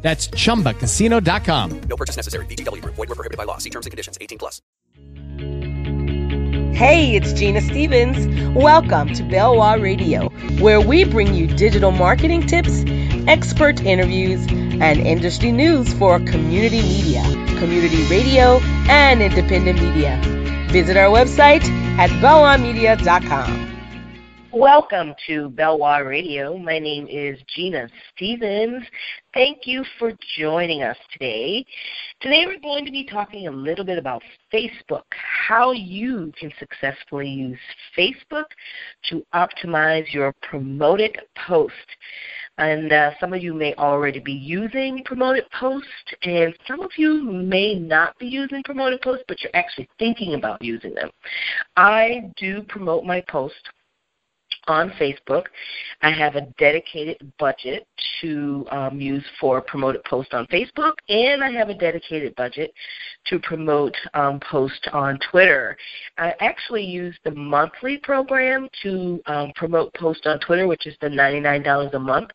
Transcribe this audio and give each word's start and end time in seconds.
That's 0.00 0.28
chumbacasino.com. 0.28 1.80
No 1.80 1.96
purchase 1.96 2.16
necessary. 2.16 2.46
VGW 2.46 2.82
Group. 2.82 2.94
Void 2.94 3.08
were 3.08 3.14
prohibited 3.14 3.36
by 3.36 3.44
law. 3.44 3.58
See 3.58 3.70
terms 3.70 3.86
and 3.86 3.90
conditions. 3.90 4.16
18 4.20 4.38
plus. 4.38 4.62
Hey, 6.78 7.16
it's 7.16 7.32
Genia 7.32 7.60
Stevens. 7.60 8.28
Welcome 8.56 9.12
to 9.14 9.24
Belwah 9.24 9.82
Radio, 9.82 10.28
where 10.62 10.80
we 10.80 11.02
bring 11.02 11.34
you 11.34 11.48
digital 11.48 11.90
marketing 11.90 12.46
tips, 12.46 12.84
expert 13.26 13.80
interviews, 13.80 14.46
and 14.46 15.00
industry 15.00 15.50
news 15.50 15.92
for 15.94 16.20
community 16.20 16.80
media, 16.80 17.22
community 17.58 18.04
radio, 18.08 18.60
and 18.88 19.20
independent 19.20 19.82
media. 19.82 20.20
Visit 20.68 20.96
our 20.96 21.10
website 21.10 21.64
at 21.98 22.10
belwahmedia.com. 22.22 23.67
Welcome 24.54 25.14
to 25.26 25.50
Belwah 25.50 26.06
Radio. 26.08 26.56
My 26.56 26.78
name 26.78 27.06
is 27.06 27.38
Genia 27.54 27.86
Stevens. 28.14 28.82
Thank 29.34 29.66
you 29.66 29.84
for 29.98 30.12
joining 30.38 30.82
us 30.82 30.96
today. 31.12 31.66
Today 32.22 32.44
we're 32.46 32.58
going 32.58 32.86
to 32.86 32.90
be 32.90 33.04
talking 33.04 33.46
a 33.46 33.50
little 33.50 33.84
bit 33.84 33.98
about 33.98 34.22
Facebook, 34.50 35.02
how 35.12 35.72
you 35.72 36.32
can 36.40 36.50
successfully 36.58 37.28
use 37.28 37.58
Facebook 37.96 38.46
to 39.10 39.22
optimize 39.34 40.10
your 40.14 40.34
promoted 40.40 41.18
post. 41.46 41.74
And 42.56 42.90
uh, 42.90 43.10
some 43.20 43.34
of 43.34 43.42
you 43.42 43.52
may 43.52 43.74
already 43.74 44.18
be 44.18 44.32
using 44.32 45.02
promoted 45.04 45.44
posts, 45.60 45.88
and 46.22 46.54
some 46.66 46.80
of 46.80 46.90
you 46.96 47.22
may 47.22 47.74
not 47.74 48.18
be 48.18 48.26
using 48.26 48.62
promoted 48.62 49.02
posts, 49.02 49.24
but 49.28 49.42
you're 49.42 49.54
actually 49.54 49.90
thinking 49.98 50.34
about 50.34 50.62
using 50.62 50.94
them. 50.94 51.10
I 51.76 52.32
do 52.38 52.62
promote 52.62 53.04
my 53.04 53.20
post 53.28 53.54
on 54.68 54.90
Facebook. 54.90 55.44
I 56.02 56.10
have 56.10 56.36
a 56.36 56.42
dedicated 56.58 57.32
budget 57.38 57.86
to 58.20 58.66
um, 58.70 59.00
use 59.00 59.24
for 59.40 59.60
promoted 59.60 60.04
posts 60.04 60.34
on 60.34 60.46
Facebook, 60.46 60.92
and 61.08 61.42
I 61.42 61.50
have 61.50 61.68
a 61.68 61.74
dedicated 61.74 62.34
budget 62.36 62.72
to 63.26 63.38
promote 63.40 63.94
um, 64.14 64.40
posts 64.50 64.86
on 64.92 65.18
Twitter. 65.30 65.76
I 66.16 66.34
actually 66.40 66.84
use 66.84 67.16
the 67.24 67.30
monthly 67.32 67.98
program 67.98 68.68
to 68.82 69.20
um, 69.26 69.52
promote 69.56 69.92
posts 69.94 70.26
on 70.26 70.38
Twitter, 70.40 70.66
which 70.66 70.86
is 70.86 70.96
the 71.00 71.08
$99 71.08 71.94
a 71.94 71.98
month 71.98 72.30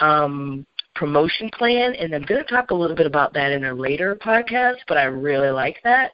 um, 0.00 0.66
promotion 0.94 1.50
plan, 1.56 1.94
and 1.94 2.14
I'm 2.14 2.22
going 2.22 2.42
to 2.42 2.50
talk 2.50 2.70
a 2.70 2.74
little 2.74 2.96
bit 2.96 3.06
about 3.06 3.32
that 3.34 3.52
in 3.52 3.64
a 3.64 3.74
later 3.74 4.16
podcast, 4.16 4.78
but 4.88 4.96
I 4.96 5.04
really 5.04 5.50
like 5.50 5.76
that. 5.84 6.12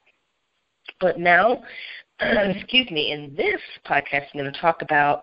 But 1.00 1.18
now 1.18 1.62
excuse 2.20 2.90
me, 2.90 3.12
in 3.12 3.34
this 3.36 3.60
podcast, 3.86 4.26
I'm 4.32 4.40
going 4.40 4.52
to 4.52 4.60
talk 4.60 4.82
about 4.82 5.22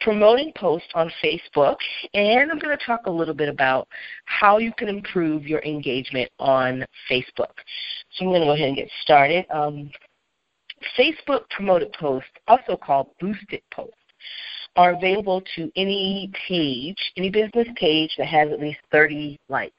promoting 0.00 0.52
posts 0.56 0.88
on 0.94 1.10
Facebook, 1.22 1.76
and 2.14 2.50
I'm 2.50 2.58
going 2.58 2.76
to 2.76 2.84
talk 2.84 3.06
a 3.06 3.10
little 3.10 3.34
bit 3.34 3.48
about 3.48 3.86
how 4.24 4.58
you 4.58 4.72
can 4.76 4.88
improve 4.88 5.46
your 5.46 5.62
engagement 5.62 6.30
on 6.38 6.84
Facebook. 7.10 7.52
So 8.12 8.24
I'm 8.24 8.28
going 8.28 8.40
to 8.40 8.46
go 8.46 8.52
ahead 8.52 8.68
and 8.68 8.76
get 8.76 8.88
started. 9.02 9.44
Um, 9.50 9.90
Facebook 10.98 11.42
promoted 11.50 11.92
posts, 11.92 12.30
also 12.48 12.76
called 12.76 13.08
boosted 13.20 13.62
posts, 13.72 13.94
are 14.76 14.94
available 14.94 15.42
to 15.56 15.70
any 15.76 16.30
page, 16.48 16.98
any 17.16 17.28
business 17.28 17.68
page 17.76 18.10
that 18.16 18.26
has 18.26 18.50
at 18.50 18.60
least 18.60 18.78
30 18.92 19.38
likes. 19.48 19.74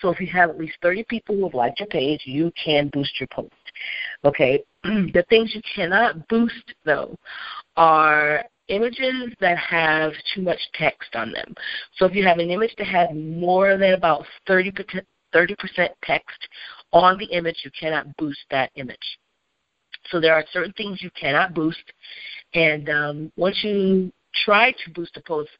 So 0.00 0.10
if 0.10 0.20
you 0.20 0.28
have 0.28 0.50
at 0.50 0.58
least 0.58 0.76
30 0.82 1.04
people 1.08 1.34
who 1.34 1.44
have 1.44 1.54
liked 1.54 1.80
your 1.80 1.88
page, 1.88 2.22
you 2.24 2.52
can 2.62 2.88
boost 2.92 3.18
your 3.18 3.26
post. 3.32 3.52
Okay, 4.24 4.62
the 4.82 5.24
things 5.28 5.54
you 5.54 5.62
cannot 5.74 6.26
boost 6.28 6.74
though 6.84 7.16
are 7.76 8.44
images 8.68 9.32
that 9.40 9.56
have 9.58 10.12
too 10.34 10.42
much 10.42 10.58
text 10.74 11.14
on 11.14 11.32
them. 11.32 11.54
So 11.96 12.04
if 12.04 12.14
you 12.14 12.24
have 12.24 12.38
an 12.38 12.50
image 12.50 12.74
that 12.78 12.86
has 12.86 13.08
more 13.14 13.76
than 13.76 13.94
about 13.94 14.24
30%, 14.48 15.02
30% 15.34 15.88
text 16.04 16.48
on 16.92 17.18
the 17.18 17.26
image, 17.26 17.60
you 17.64 17.70
cannot 17.78 18.14
boost 18.16 18.40
that 18.50 18.70
image. 18.74 18.96
So 20.10 20.20
there 20.20 20.34
are 20.34 20.44
certain 20.52 20.72
things 20.72 21.02
you 21.02 21.10
cannot 21.18 21.54
boost, 21.54 21.82
and 22.54 22.88
um, 22.88 23.32
once 23.36 23.58
you 23.62 24.10
try 24.44 24.72
to 24.72 24.90
boost 24.94 25.16
a 25.16 25.20
post, 25.20 25.50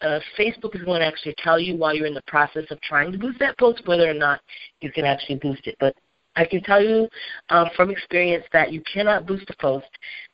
uh, 0.00 0.20
Facebook 0.38 0.74
is 0.74 0.82
going 0.84 1.00
to 1.00 1.06
actually 1.06 1.34
tell 1.38 1.58
you 1.58 1.76
while 1.76 1.94
you're 1.94 2.06
in 2.06 2.14
the 2.14 2.22
process 2.26 2.64
of 2.70 2.80
trying 2.80 3.12
to 3.12 3.18
boost 3.18 3.38
that 3.40 3.58
post 3.58 3.82
whether 3.86 4.08
or 4.08 4.14
not 4.14 4.40
you 4.80 4.90
can 4.90 5.04
actually 5.04 5.36
boost 5.36 5.66
it. 5.66 5.76
But 5.80 5.94
I 6.36 6.44
can 6.44 6.62
tell 6.62 6.82
you 6.82 7.08
um, 7.50 7.68
from 7.76 7.90
experience 7.90 8.44
that 8.52 8.72
you 8.72 8.82
cannot 8.92 9.26
boost 9.26 9.48
a 9.50 9.56
post 9.60 9.86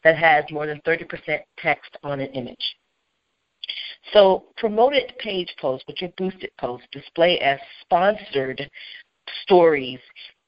that 0.02 0.16
has 0.16 0.44
more 0.50 0.66
than 0.66 0.80
30% 0.86 1.40
text 1.58 1.96
on 2.02 2.20
an 2.20 2.30
image. 2.32 2.76
So 4.12 4.44
promoted 4.56 5.12
page 5.18 5.54
posts, 5.60 5.86
which 5.86 6.02
are 6.02 6.12
boosted 6.16 6.50
posts, 6.58 6.86
display 6.90 7.38
as 7.40 7.58
sponsored 7.82 8.68
stories 9.42 10.00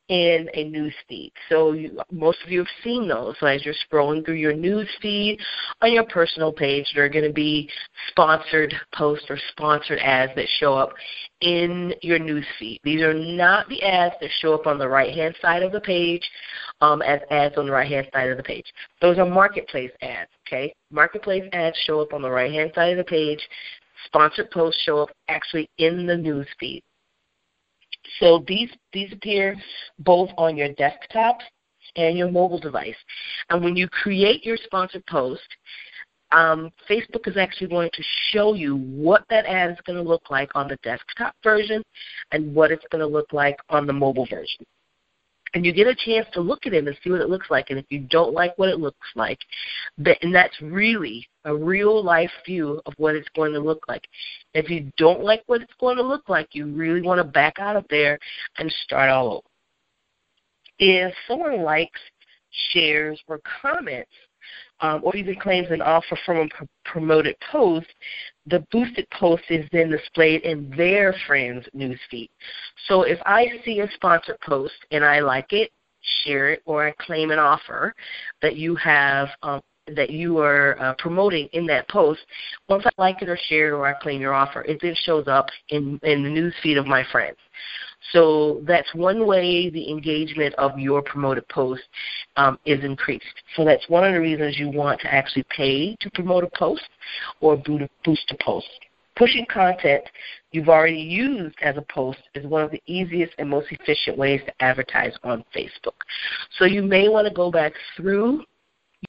in 0.08 0.48
a 0.54 0.64
news 0.64 0.94
feed. 1.08 1.32
So 1.48 1.72
you, 1.72 1.98
most 2.10 2.38
of 2.44 2.50
you 2.50 2.58
have 2.58 2.68
seen 2.82 3.08
those. 3.08 3.34
So 3.40 3.46
as 3.46 3.64
you're 3.64 3.74
scrolling 3.90 4.24
through 4.24 4.34
your 4.34 4.52
news 4.52 4.88
feed 5.00 5.38
on 5.80 5.92
your 5.92 6.04
personal 6.04 6.52
page, 6.52 6.86
there 6.94 7.04
are 7.04 7.08
going 7.08 7.26
to 7.26 7.32
be 7.32 7.70
sponsored 8.08 8.74
posts 8.94 9.26
or 9.30 9.38
sponsored 9.52 10.00
ads 10.00 10.32
that 10.36 10.48
show 10.58 10.74
up 10.74 10.92
in 11.40 11.94
your 12.02 12.18
news 12.18 12.44
feed. 12.58 12.80
These 12.84 13.02
are 13.02 13.14
not 13.14 13.68
the 13.68 13.82
ads 13.82 14.14
that 14.20 14.30
show 14.40 14.54
up 14.54 14.66
on 14.66 14.78
the 14.78 14.88
right-hand 14.88 15.34
side 15.40 15.62
of 15.62 15.72
the 15.72 15.80
page 15.80 16.28
um, 16.80 17.00
as 17.02 17.20
ads 17.30 17.56
on 17.56 17.66
the 17.66 17.72
right-hand 17.72 18.08
side 18.12 18.30
of 18.30 18.36
the 18.36 18.42
page. 18.42 18.66
Those 19.00 19.18
are 19.18 19.26
marketplace 19.26 19.92
ads. 20.02 20.30
Okay, 20.46 20.74
marketplace 20.90 21.48
ads 21.52 21.76
show 21.86 22.00
up 22.00 22.12
on 22.12 22.22
the 22.22 22.30
right-hand 22.30 22.72
side 22.74 22.90
of 22.90 22.98
the 22.98 23.10
page. 23.10 23.40
Sponsored 24.06 24.50
posts 24.50 24.82
show 24.82 24.98
up 24.98 25.10
actually 25.28 25.70
in 25.78 26.06
the 26.06 26.16
news 26.16 26.46
feed. 26.58 26.82
So 28.20 28.44
these 28.46 28.70
these 28.92 29.12
appear 29.12 29.56
both 29.98 30.30
on 30.36 30.56
your 30.56 30.72
desktop 30.74 31.38
and 31.96 32.16
your 32.16 32.30
mobile 32.30 32.58
device. 32.58 32.96
And 33.50 33.62
when 33.62 33.76
you 33.76 33.88
create 33.88 34.44
your 34.44 34.56
sponsored 34.56 35.04
post, 35.06 35.42
um, 36.32 36.70
Facebook 36.88 37.28
is 37.28 37.36
actually 37.36 37.68
going 37.68 37.90
to 37.92 38.02
show 38.30 38.54
you 38.54 38.76
what 38.76 39.24
that 39.28 39.44
ad 39.44 39.70
is 39.70 39.76
going 39.86 40.02
to 40.02 40.08
look 40.08 40.30
like 40.30 40.50
on 40.54 40.66
the 40.66 40.78
desktop 40.82 41.34
version 41.44 41.82
and 42.32 42.54
what 42.54 42.70
it's 42.70 42.84
going 42.90 43.00
to 43.00 43.06
look 43.06 43.32
like 43.32 43.56
on 43.68 43.86
the 43.86 43.92
mobile 43.92 44.26
version 44.26 44.64
and 45.54 45.66
you 45.66 45.72
get 45.72 45.86
a 45.86 45.94
chance 45.94 46.26
to 46.32 46.40
look 46.40 46.66
at 46.66 46.72
it 46.72 46.86
and 46.86 46.98
see 47.02 47.10
what 47.10 47.20
it 47.20 47.28
looks 47.28 47.50
like. 47.50 47.70
And 47.70 47.78
if 47.78 47.84
you 47.90 48.00
don't 48.00 48.32
like 48.32 48.56
what 48.56 48.68
it 48.68 48.80
looks 48.80 49.06
like, 49.14 49.38
and 49.98 50.34
that's 50.34 50.60
really 50.62 51.26
a 51.44 51.54
real 51.54 52.02
life 52.02 52.30
view 52.46 52.80
of 52.86 52.94
what 52.96 53.14
it's 53.14 53.28
going 53.34 53.52
to 53.52 53.60
look 53.60 53.82
like. 53.88 54.06
If 54.54 54.70
you 54.70 54.90
don't 54.96 55.22
like 55.22 55.42
what 55.46 55.60
it's 55.60 55.72
going 55.78 55.96
to 55.96 56.02
look 56.02 56.28
like, 56.28 56.48
you 56.52 56.66
really 56.66 57.02
want 57.02 57.18
to 57.18 57.24
back 57.24 57.58
out 57.58 57.76
of 57.76 57.84
there 57.90 58.18
and 58.58 58.72
start 58.84 59.10
all 59.10 59.28
over. 59.28 59.42
If 60.78 61.14
someone 61.28 61.62
likes, 61.62 62.00
shares, 62.72 63.20
or 63.28 63.40
comments 63.62 64.10
um, 64.80 65.00
or 65.04 65.14
even 65.16 65.38
claims 65.38 65.68
an 65.70 65.82
offer 65.82 66.18
from 66.26 66.38
a 66.38 66.48
pr- 66.48 66.64
promoted 66.84 67.36
post, 67.50 67.86
the 68.46 68.64
boosted 68.70 69.06
post 69.10 69.44
is 69.50 69.68
then 69.72 69.90
displayed 69.90 70.42
in 70.42 70.70
their 70.76 71.14
friend's 71.26 71.66
newsfeed. 71.76 72.28
So 72.88 73.02
if 73.02 73.18
I 73.24 73.48
see 73.64 73.80
a 73.80 73.90
sponsored 73.94 74.40
post 74.40 74.74
and 74.90 75.04
I 75.04 75.20
like 75.20 75.52
it, 75.52 75.70
share 76.24 76.50
it, 76.50 76.62
or 76.64 76.86
I 76.86 76.92
claim 76.98 77.30
an 77.30 77.38
offer 77.38 77.94
that 78.40 78.56
you 78.56 78.74
have 78.76 79.28
um, 79.42 79.60
that 79.88 80.10
you 80.10 80.38
are 80.38 80.80
uh, 80.80 80.94
promoting 80.98 81.48
in 81.52 81.66
that 81.66 81.88
post, 81.88 82.20
once 82.68 82.84
I 82.86 82.90
like 82.98 83.20
it 83.20 83.28
or 83.28 83.38
share 83.48 83.68
it 83.68 83.72
or 83.72 83.86
I 83.86 83.94
claim 83.94 84.20
your 84.20 84.34
offer, 84.34 84.62
it 84.62 84.78
then 84.80 84.94
shows 85.04 85.26
up 85.26 85.46
in, 85.70 85.98
in 86.02 86.22
the 86.22 86.28
newsfeed 86.28 86.78
of 86.78 86.86
my 86.86 87.04
friends. 87.10 87.36
So 88.10 88.62
that's 88.66 88.92
one 88.94 89.26
way 89.26 89.70
the 89.70 89.90
engagement 89.90 90.54
of 90.56 90.78
your 90.78 91.02
promoted 91.02 91.48
post 91.48 91.82
um, 92.36 92.58
is 92.66 92.82
increased. 92.84 93.24
So 93.56 93.64
that's 93.64 93.88
one 93.88 94.04
of 94.04 94.12
the 94.12 94.20
reasons 94.20 94.58
you 94.58 94.70
want 94.70 95.00
to 95.00 95.14
actually 95.14 95.44
pay 95.56 95.96
to 96.00 96.10
promote 96.10 96.44
a 96.44 96.50
post 96.58 96.82
or 97.40 97.56
boost 97.56 98.30
a 98.30 98.44
post. 98.44 98.68
Pushing 99.14 99.44
content 99.46 100.02
you've 100.52 100.70
already 100.70 100.96
used 100.96 101.54
as 101.62 101.76
a 101.76 101.84
post 101.92 102.18
is 102.34 102.46
one 102.46 102.62
of 102.62 102.70
the 102.70 102.82
easiest 102.86 103.34
and 103.38 103.48
most 103.48 103.66
efficient 103.70 104.16
ways 104.16 104.40
to 104.46 104.64
advertise 104.64 105.12
on 105.22 105.44
Facebook. 105.54 105.94
So 106.58 106.64
you 106.64 106.82
may 106.82 107.08
want 107.08 107.28
to 107.28 107.34
go 107.34 107.50
back 107.50 107.74
through 107.96 108.44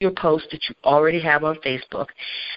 your 0.00 0.10
post 0.12 0.46
that 0.50 0.60
you 0.68 0.74
already 0.84 1.20
have 1.20 1.44
on 1.44 1.56
Facebook. 1.56 2.06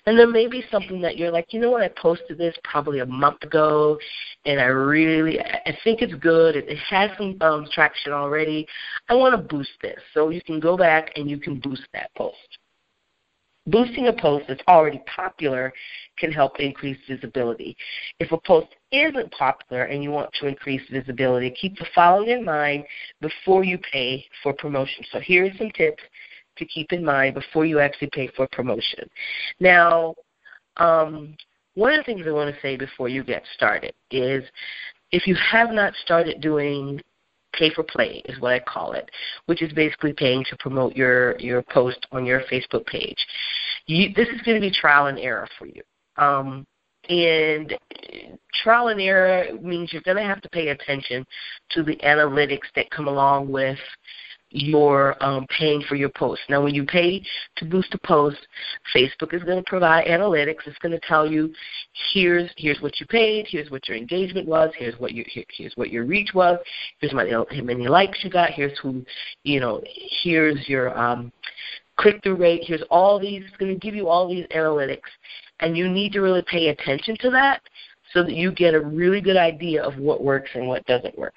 And 0.06 0.18
there 0.18 0.28
may 0.28 0.48
be 0.48 0.63
something 0.72 1.01
that 1.01 1.18
you're 1.18 1.31
like, 1.31 1.54
you 1.54 1.60
know 1.60 1.72
what, 1.72 1.84
I 1.84 1.89
posted 1.89 2.38
this 2.38 2.56
probably 2.63 3.00
a 3.00 3.06
month 3.06 3.44
ago, 3.44 3.98
and 4.45 4.60
I 4.60 4.66
really, 4.66 5.39
I 5.39 5.78
think 5.84 6.01
it's 6.01 6.16
good. 6.16 6.56
It, 6.56 6.78
has 6.89 7.12
some 7.18 7.38
um, 7.42 7.68
traction 7.72 8.13
already. 8.13 8.66
I 9.10 9.13
want 9.13 9.36
to 9.36 9.56
boost 9.56 9.72
this. 9.81 10.00
So 10.13 10.30
you 10.30 10.42
can 10.42 10.60
go 10.60 10.78
back 10.78 11.12
and 11.16 11.30
you 11.30 11.38
can 11.38 11.60
boost 11.60 11.84
that 11.94 12.10
post. 12.16 12.38
Boosting 13.68 14.07
a 14.07 14.13
post 14.13 14.45
that's 14.48 14.63
already 14.69 15.01
popular 15.13 15.74
can 16.18 16.31
help 16.31 16.57
increase 16.60 16.98
visibility. 17.06 17.75
If 18.18 18.31
a 18.31 18.38
post 18.38 18.68
isn't 18.94 19.30
popular 19.31 19.84
and 19.84 20.01
you 20.01 20.10
want 20.10 20.30
to 20.39 20.48
increase 20.48 20.81
visibility, 20.89 21.54
keep 21.60 21.78
the 21.78 21.86
following 21.94 22.30
in 22.30 22.45
mind 22.45 22.86
before 23.19 23.66
you 23.66 23.78
pay 23.92 24.25
for 24.42 24.54
promotion. 24.54 25.04
So 25.12 25.19
here 25.19 25.45
are 25.45 25.57
some 25.57 25.72
tips 25.72 26.01
to 26.57 26.65
keep 26.65 26.94
in 26.94 27.04
mind 27.04 27.36
before 27.36 27.65
you 27.65 27.80
actually 27.80 28.09
pay 28.12 28.30
for 28.36 28.48
promotion. 28.51 29.09
Now, 29.59 30.15
um, 30.77 31.36
one 31.75 31.94
of 31.94 32.00
the 32.00 32.04
things 32.04 32.25
I 32.25 32.31
want 32.31 32.54
to 32.54 32.62
say 32.62 32.77
before 32.77 33.09
you 33.09 33.24
get 33.24 33.44
started 33.56 33.94
is 34.12 34.44
if 35.12 35.27
you 35.27 35.36
have 35.36 35.71
not 35.71 35.94
started 36.04 36.42
doing 36.42 37.01
pay 37.54 37.71
for 37.74 37.83
play 37.83 38.21
is 38.25 38.39
what 38.39 38.54
I 38.54 38.59
call 38.59 38.94
it, 38.94 39.09
which 39.45 39.62
is 39.62 39.71
basically 39.74 40.13
paying 40.13 40.44
to 40.50 40.57
promote 40.57 40.95
your 40.95 41.38
your 41.39 41.62
post 41.63 42.06
on 42.12 42.25
your 42.25 42.42
Facebook 42.51 42.86
page. 42.86 43.18
You, 43.86 44.13
this 44.15 44.27
is 44.30 44.42
going 44.42 44.60
to 44.60 44.68
be 44.68 44.71
trial 44.71 45.07
and 45.07 45.18
error 45.18 45.48
for 45.57 45.65
you. 45.65 45.81
Um, 46.18 46.65
and 47.10 47.74
trial 48.63 48.89
and 48.89 49.00
error 49.00 49.45
means 49.62 49.94
you're 49.94 50.01
going 50.01 50.18
to 50.18 50.24
have 50.24 50.42
to 50.42 50.50
pay 50.50 50.69
attention 50.69 51.25
to 51.71 51.83
the 51.83 51.95
analytics 51.98 52.68
that 52.75 52.89
come 52.89 53.07
along 53.07 53.50
with 53.50 53.80
your 54.49 55.21
um, 55.23 55.45
paying 55.57 55.81
for 55.88 55.95
your 55.95 56.09
post. 56.09 56.41
Now, 56.49 56.63
when 56.63 56.73
you 56.73 56.85
pay 56.85 57.21
to 57.57 57.65
boost 57.65 57.94
a 57.94 57.97
post, 57.99 58.38
Facebook 58.95 59.33
is 59.33 59.44
going 59.44 59.57
to 59.57 59.69
provide 59.69 60.07
analytics. 60.07 60.65
It's 60.65 60.77
going 60.79 60.94
to 60.94 61.07
tell 61.07 61.29
you 61.29 61.53
here's 62.13 62.49
here's 62.57 62.79
what 62.81 62.99
you 62.99 63.05
paid, 63.07 63.47
here's 63.49 63.69
what 63.69 63.88
your 63.88 63.97
engagement 63.97 64.47
was, 64.47 64.71
here's 64.77 64.97
what 64.99 65.13
your 65.13 65.25
here, 65.27 65.44
here's 65.55 65.73
what 65.75 65.89
your 65.89 66.05
reach 66.05 66.31
was, 66.33 66.57
here's 66.99 67.11
how 67.11 67.45
many 67.63 67.88
likes 67.88 68.23
you 68.23 68.29
got, 68.29 68.51
here's 68.51 68.77
who 68.79 69.05
you 69.44 69.59
know, 69.59 69.81
here's 70.23 70.67
your 70.69 70.97
um, 70.97 71.31
click 71.97 72.21
through 72.23 72.35
rate, 72.35 72.63
here's 72.65 72.83
all 72.89 73.19
these. 73.19 73.43
It's 73.45 73.57
going 73.57 73.73
to 73.73 73.79
give 73.79 73.95
you 73.95 74.07
all 74.07 74.29
these 74.29 74.45
analytics, 74.55 75.09
and 75.59 75.75
you 75.75 75.89
need 75.89 76.13
to 76.13 76.21
really 76.21 76.43
pay 76.50 76.69
attention 76.69 77.17
to 77.21 77.29
that 77.31 77.61
so 78.13 78.23
that 78.23 78.33
you 78.33 78.51
get 78.51 78.73
a 78.73 78.79
really 78.79 79.19
good 79.19 79.38
idea 79.38 79.83
of 79.83 79.97
what 79.97 80.23
works 80.23 80.50
and 80.55 80.67
what 80.67 80.85
doesn't 80.85 81.17
work. 81.17 81.33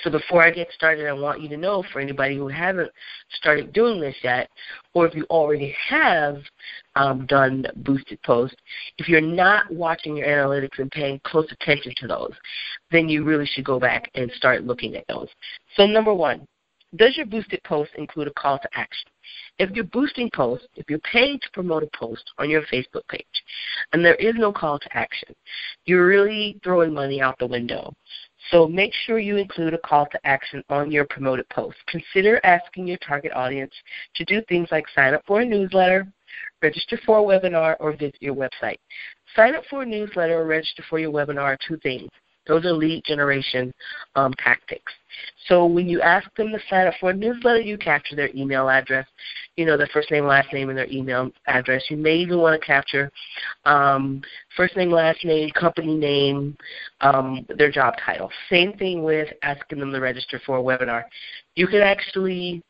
So 0.00 0.10
before 0.10 0.42
I 0.42 0.50
get 0.50 0.72
started, 0.72 1.06
I 1.06 1.12
want 1.12 1.42
you 1.42 1.48
to 1.50 1.56
know 1.56 1.84
for 1.92 2.00
anybody 2.00 2.36
who 2.36 2.48
hasn't 2.48 2.90
started 3.30 3.72
doing 3.74 4.00
this 4.00 4.16
yet, 4.22 4.48
or 4.94 5.06
if 5.06 5.14
you 5.14 5.24
already 5.24 5.76
have 5.88 6.38
um, 6.96 7.26
done 7.26 7.66
boosted 7.76 8.20
posts, 8.22 8.56
if 8.96 9.08
you're 9.08 9.20
not 9.20 9.70
watching 9.70 10.16
your 10.16 10.26
analytics 10.26 10.78
and 10.78 10.90
paying 10.90 11.20
close 11.24 11.46
attention 11.52 11.92
to 11.98 12.06
those, 12.06 12.32
then 12.90 13.08
you 13.08 13.22
really 13.22 13.46
should 13.46 13.64
go 13.64 13.78
back 13.78 14.10
and 14.14 14.32
start 14.32 14.64
looking 14.64 14.96
at 14.96 15.04
those. 15.08 15.28
So 15.76 15.86
number 15.86 16.14
one, 16.14 16.46
does 16.96 17.16
your 17.16 17.26
boosted 17.26 17.62
post 17.64 17.90
include 17.96 18.28
a 18.28 18.32
call 18.32 18.58
to 18.58 18.68
action? 18.74 19.08
If 19.58 19.70
you're 19.70 19.84
boosting 19.84 20.30
posts, 20.34 20.66
if 20.76 20.88
you're 20.90 20.98
paying 21.00 21.38
to 21.38 21.50
promote 21.52 21.82
a 21.82 21.88
post 21.96 22.32
on 22.38 22.50
your 22.50 22.62
Facebook 22.62 23.06
page, 23.08 23.24
and 23.92 24.04
there 24.04 24.14
is 24.16 24.34
no 24.36 24.52
call 24.52 24.78
to 24.78 24.96
action, 24.96 25.34
you're 25.84 26.06
really 26.06 26.60
throwing 26.62 26.92
money 26.92 27.20
out 27.20 27.38
the 27.38 27.46
window. 27.46 27.94
So 28.50 28.66
make 28.66 28.92
sure 28.92 29.18
you 29.18 29.36
include 29.36 29.74
a 29.74 29.78
call 29.78 30.06
to 30.06 30.26
action 30.26 30.62
on 30.68 30.90
your 30.90 31.04
promoted 31.04 31.48
post. 31.48 31.76
Consider 31.86 32.40
asking 32.44 32.86
your 32.86 32.98
target 32.98 33.32
audience 33.32 33.72
to 34.16 34.24
do 34.24 34.42
things 34.48 34.68
like 34.70 34.84
sign 34.94 35.14
up 35.14 35.22
for 35.26 35.40
a 35.40 35.44
newsletter, 35.44 36.06
register 36.60 36.98
for 37.06 37.18
a 37.18 37.22
webinar, 37.22 37.76
or 37.80 37.92
visit 37.92 38.16
your 38.20 38.34
website. 38.34 38.78
Sign 39.36 39.54
up 39.54 39.64
for 39.70 39.82
a 39.82 39.86
newsletter 39.86 40.38
or 40.40 40.46
register 40.46 40.84
for 40.90 40.98
your 40.98 41.12
webinar 41.12 41.42
are 41.42 41.58
two 41.66 41.76
things. 41.78 42.10
Those 42.46 42.64
are 42.64 42.72
lead 42.72 43.04
generation 43.04 43.72
um, 44.14 44.32
tactics. 44.34 44.92
So 45.46 45.66
when 45.66 45.88
you 45.88 46.00
ask 46.00 46.28
them 46.36 46.50
to 46.52 46.58
sign 46.68 46.86
up 46.86 46.94
for 47.00 47.10
a 47.10 47.14
newsletter, 47.14 47.60
you 47.60 47.76
capture 47.76 48.16
their 48.16 48.30
email 48.34 48.68
address, 48.68 49.06
you 49.56 49.66
know, 49.66 49.76
their 49.76 49.88
first 49.92 50.10
name, 50.10 50.26
last 50.26 50.52
name, 50.52 50.68
and 50.68 50.78
their 50.78 50.90
email 50.90 51.30
address. 51.46 51.82
You 51.90 51.96
may 51.96 52.16
even 52.16 52.38
want 52.38 52.60
to 52.60 52.66
capture 52.66 53.10
um, 53.64 54.22
first 54.56 54.76
name, 54.76 54.90
last 54.90 55.24
name, 55.24 55.50
company 55.50 55.94
name, 55.94 56.56
um, 57.00 57.46
their 57.58 57.70
job 57.70 57.94
title. 58.04 58.30
Same 58.50 58.72
thing 58.74 59.02
with 59.02 59.28
asking 59.42 59.80
them 59.80 59.92
to 59.92 60.00
register 60.00 60.40
for 60.44 60.58
a 60.58 60.62
webinar. 60.62 61.04
You 61.54 61.66
can 61.66 61.82
actually 61.82 62.62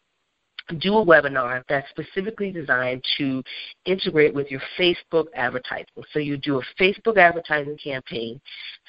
do 0.73 0.99
a 0.99 1.05
webinar 1.05 1.63
that's 1.69 1.89
specifically 1.91 2.51
designed 2.51 3.05
to 3.19 3.43
integrate 3.85 4.35
with 4.35 4.51
your 4.51 4.61
Facebook 4.79 5.27
advertising. 5.35 5.87
So 6.13 6.19
you 6.19 6.37
do 6.37 6.61
a 6.61 6.83
Facebook 6.83 7.17
advertising 7.17 7.79
campaign 7.83 8.41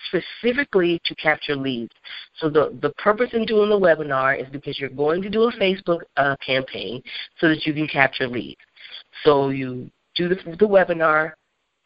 specifically 0.08 1.02
to 1.06 1.16
capture 1.16 1.56
leads. 1.56 1.94
So 2.40 2.50
the, 2.50 2.78
the 2.82 2.92
purpose 2.92 3.30
in 3.34 3.46
doing 3.46 3.70
the 3.70 3.80
webinar 3.80 4.42
is 4.42 4.48
because 4.52 4.80
you're 4.80 4.90
going 4.90 5.22
to 5.22 5.30
do 5.30 5.44
a 5.44 5.52
Facebook 5.54 6.02
uh, 6.18 6.36
campaign 6.46 7.02
so 7.40 7.48
that 7.50 7.66
you 7.66 7.74
can 7.74 7.88
capture 7.88 8.28
leads. 8.28 8.60
So 9.24 9.50
you 9.50 9.90
do 10.16 10.30
the, 10.30 10.36
the 10.60 10.68
webinar, 10.68 11.34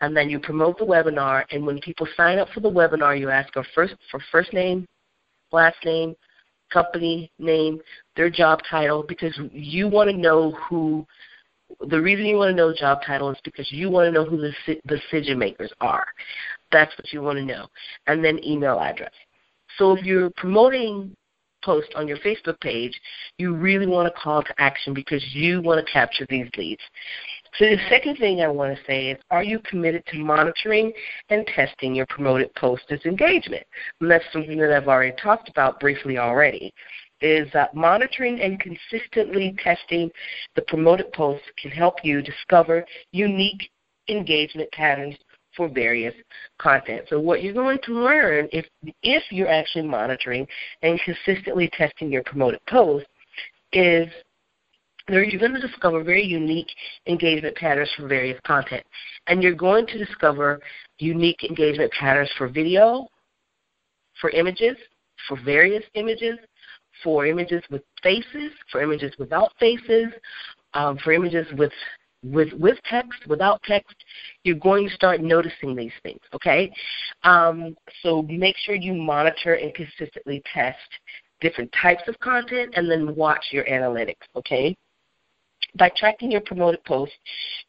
and 0.01 0.15
then 0.15 0.29
you 0.29 0.39
promote 0.39 0.77
the 0.77 0.85
webinar, 0.85 1.43
and 1.51 1.65
when 1.65 1.79
people 1.79 2.07
sign 2.15 2.37
up 2.37 2.49
for 2.53 2.59
the 2.59 2.69
webinar, 2.69 3.19
you 3.19 3.29
ask 3.29 3.51
for 3.53 3.65
first, 3.73 3.95
for 4.11 4.19
first 4.31 4.53
name, 4.53 4.85
last 5.51 5.77
name, 5.83 6.15
company 6.71 7.31
name, 7.39 7.79
their 8.15 8.29
job 8.29 8.59
title, 8.69 9.03
because 9.07 9.37
you 9.51 9.87
want 9.87 10.09
to 10.09 10.17
know 10.17 10.51
who. 10.51 11.05
The 11.89 11.99
reason 11.99 12.25
you 12.25 12.37
want 12.37 12.51
to 12.51 12.55
know 12.55 12.73
job 12.73 12.99
title 13.05 13.29
is 13.29 13.37
because 13.43 13.69
you 13.71 13.89
want 13.89 14.07
to 14.07 14.11
know 14.11 14.23
who 14.23 14.37
the 14.37 14.79
decision 14.87 15.37
makers 15.37 15.71
are. 15.81 16.07
That's 16.71 16.97
what 16.97 17.11
you 17.11 17.21
want 17.21 17.37
to 17.39 17.45
know, 17.45 17.67
and 18.07 18.23
then 18.23 18.43
email 18.43 18.79
address. 18.79 19.11
So 19.77 19.95
if 19.95 20.05
you're 20.05 20.29
promoting 20.31 21.15
post 21.63 21.89
on 21.95 22.07
your 22.07 22.17
Facebook 22.19 22.59
page, 22.61 22.99
you 23.37 23.53
really 23.53 23.87
want 23.87 24.07
to 24.07 24.21
call 24.21 24.41
to 24.43 24.53
action 24.57 24.93
because 24.93 25.23
you 25.33 25.61
want 25.61 25.85
to 25.85 25.91
capture 25.91 26.25
these 26.29 26.47
leads. 26.57 26.81
So 27.55 27.65
the 27.65 27.77
second 27.89 28.17
thing 28.17 28.41
I 28.41 28.47
want 28.47 28.77
to 28.77 28.83
say 28.85 29.11
is, 29.11 29.17
are 29.31 29.43
you 29.43 29.59
committed 29.59 30.03
to 30.07 30.17
monitoring 30.17 30.91
and 31.29 31.45
testing 31.47 31.95
your 31.95 32.05
promoted 32.07 32.53
post 32.55 32.83
as 32.89 32.99
engagement? 33.05 33.65
And 34.01 34.11
that's 34.11 34.25
something 34.31 34.57
that 34.57 34.71
I've 34.71 34.87
already 34.87 35.15
talked 35.21 35.49
about 35.49 35.79
briefly 35.79 36.17
already. 36.17 36.73
Is 37.19 37.53
uh, 37.55 37.65
monitoring 37.73 38.41
and 38.41 38.59
consistently 38.59 39.55
testing 39.63 40.11
the 40.55 40.61
promoted 40.63 41.11
posts 41.13 41.47
can 41.59 41.71
help 41.71 41.95
you 42.03 42.21
discover 42.21 42.85
unique 43.11 43.71
engagement 44.07 44.71
patterns 44.71 45.15
for 45.55 45.67
various 45.67 46.13
content. 46.59 47.05
So 47.09 47.19
what 47.19 47.41
you're 47.41 47.53
going 47.53 47.79
to 47.85 47.93
learn 47.93 48.47
if 48.53 48.65
if 49.01 49.23
you're 49.31 49.49
actually 49.49 49.87
monitoring 49.87 50.47
and 50.83 50.99
consistently 51.01 51.69
testing 51.73 52.11
your 52.11 52.23
promoted 52.23 52.59
posts 52.69 53.09
is 53.73 54.07
you're 55.09 55.39
going 55.39 55.53
to 55.53 55.65
discover 55.65 56.03
very 56.03 56.25
unique 56.25 56.69
engagement 57.07 57.55
patterns 57.55 57.89
for 57.95 58.07
various 58.07 58.39
content. 58.45 58.83
And 59.27 59.41
you're 59.41 59.55
going 59.55 59.87
to 59.87 59.97
discover 59.97 60.59
unique 60.99 61.43
engagement 61.43 61.91
patterns 61.97 62.29
for 62.37 62.47
video, 62.47 63.07
for 64.19 64.29
images, 64.31 64.75
for 65.27 65.37
various 65.43 65.83
images, 65.93 66.37
for 67.03 67.25
images 67.25 67.63
with 67.69 67.83
faces, 68.03 68.51
for 68.71 68.81
images 68.81 69.13
without 69.17 69.51
faces, 69.59 70.07
um, 70.73 70.97
for 71.03 71.13
images 71.13 71.47
with 71.57 71.71
with 72.23 72.51
with 72.53 72.77
text, 72.89 73.19
without 73.27 73.61
text, 73.63 73.95
you're 74.43 74.55
going 74.55 74.89
to 74.89 74.95
start 74.95 75.21
noticing 75.21 75.75
these 75.75 75.91
things. 76.01 76.19
Okay, 76.33 76.71
um, 77.23 77.75
so 78.01 78.23
make 78.23 78.57
sure 78.57 78.73
you 78.73 78.93
monitor 78.93 79.53
and 79.53 79.73
consistently 79.75 80.41
test 80.51 80.77
different 81.39 81.71
types 81.79 82.01
of 82.07 82.19
content, 82.19 82.73
and 82.75 82.89
then 82.89 83.15
watch 83.15 83.45
your 83.51 83.63
analytics. 83.65 84.15
Okay 84.35 84.75
by 85.77 85.91
tracking 85.95 86.31
your 86.31 86.41
promoted 86.41 86.83
posts, 86.85 87.15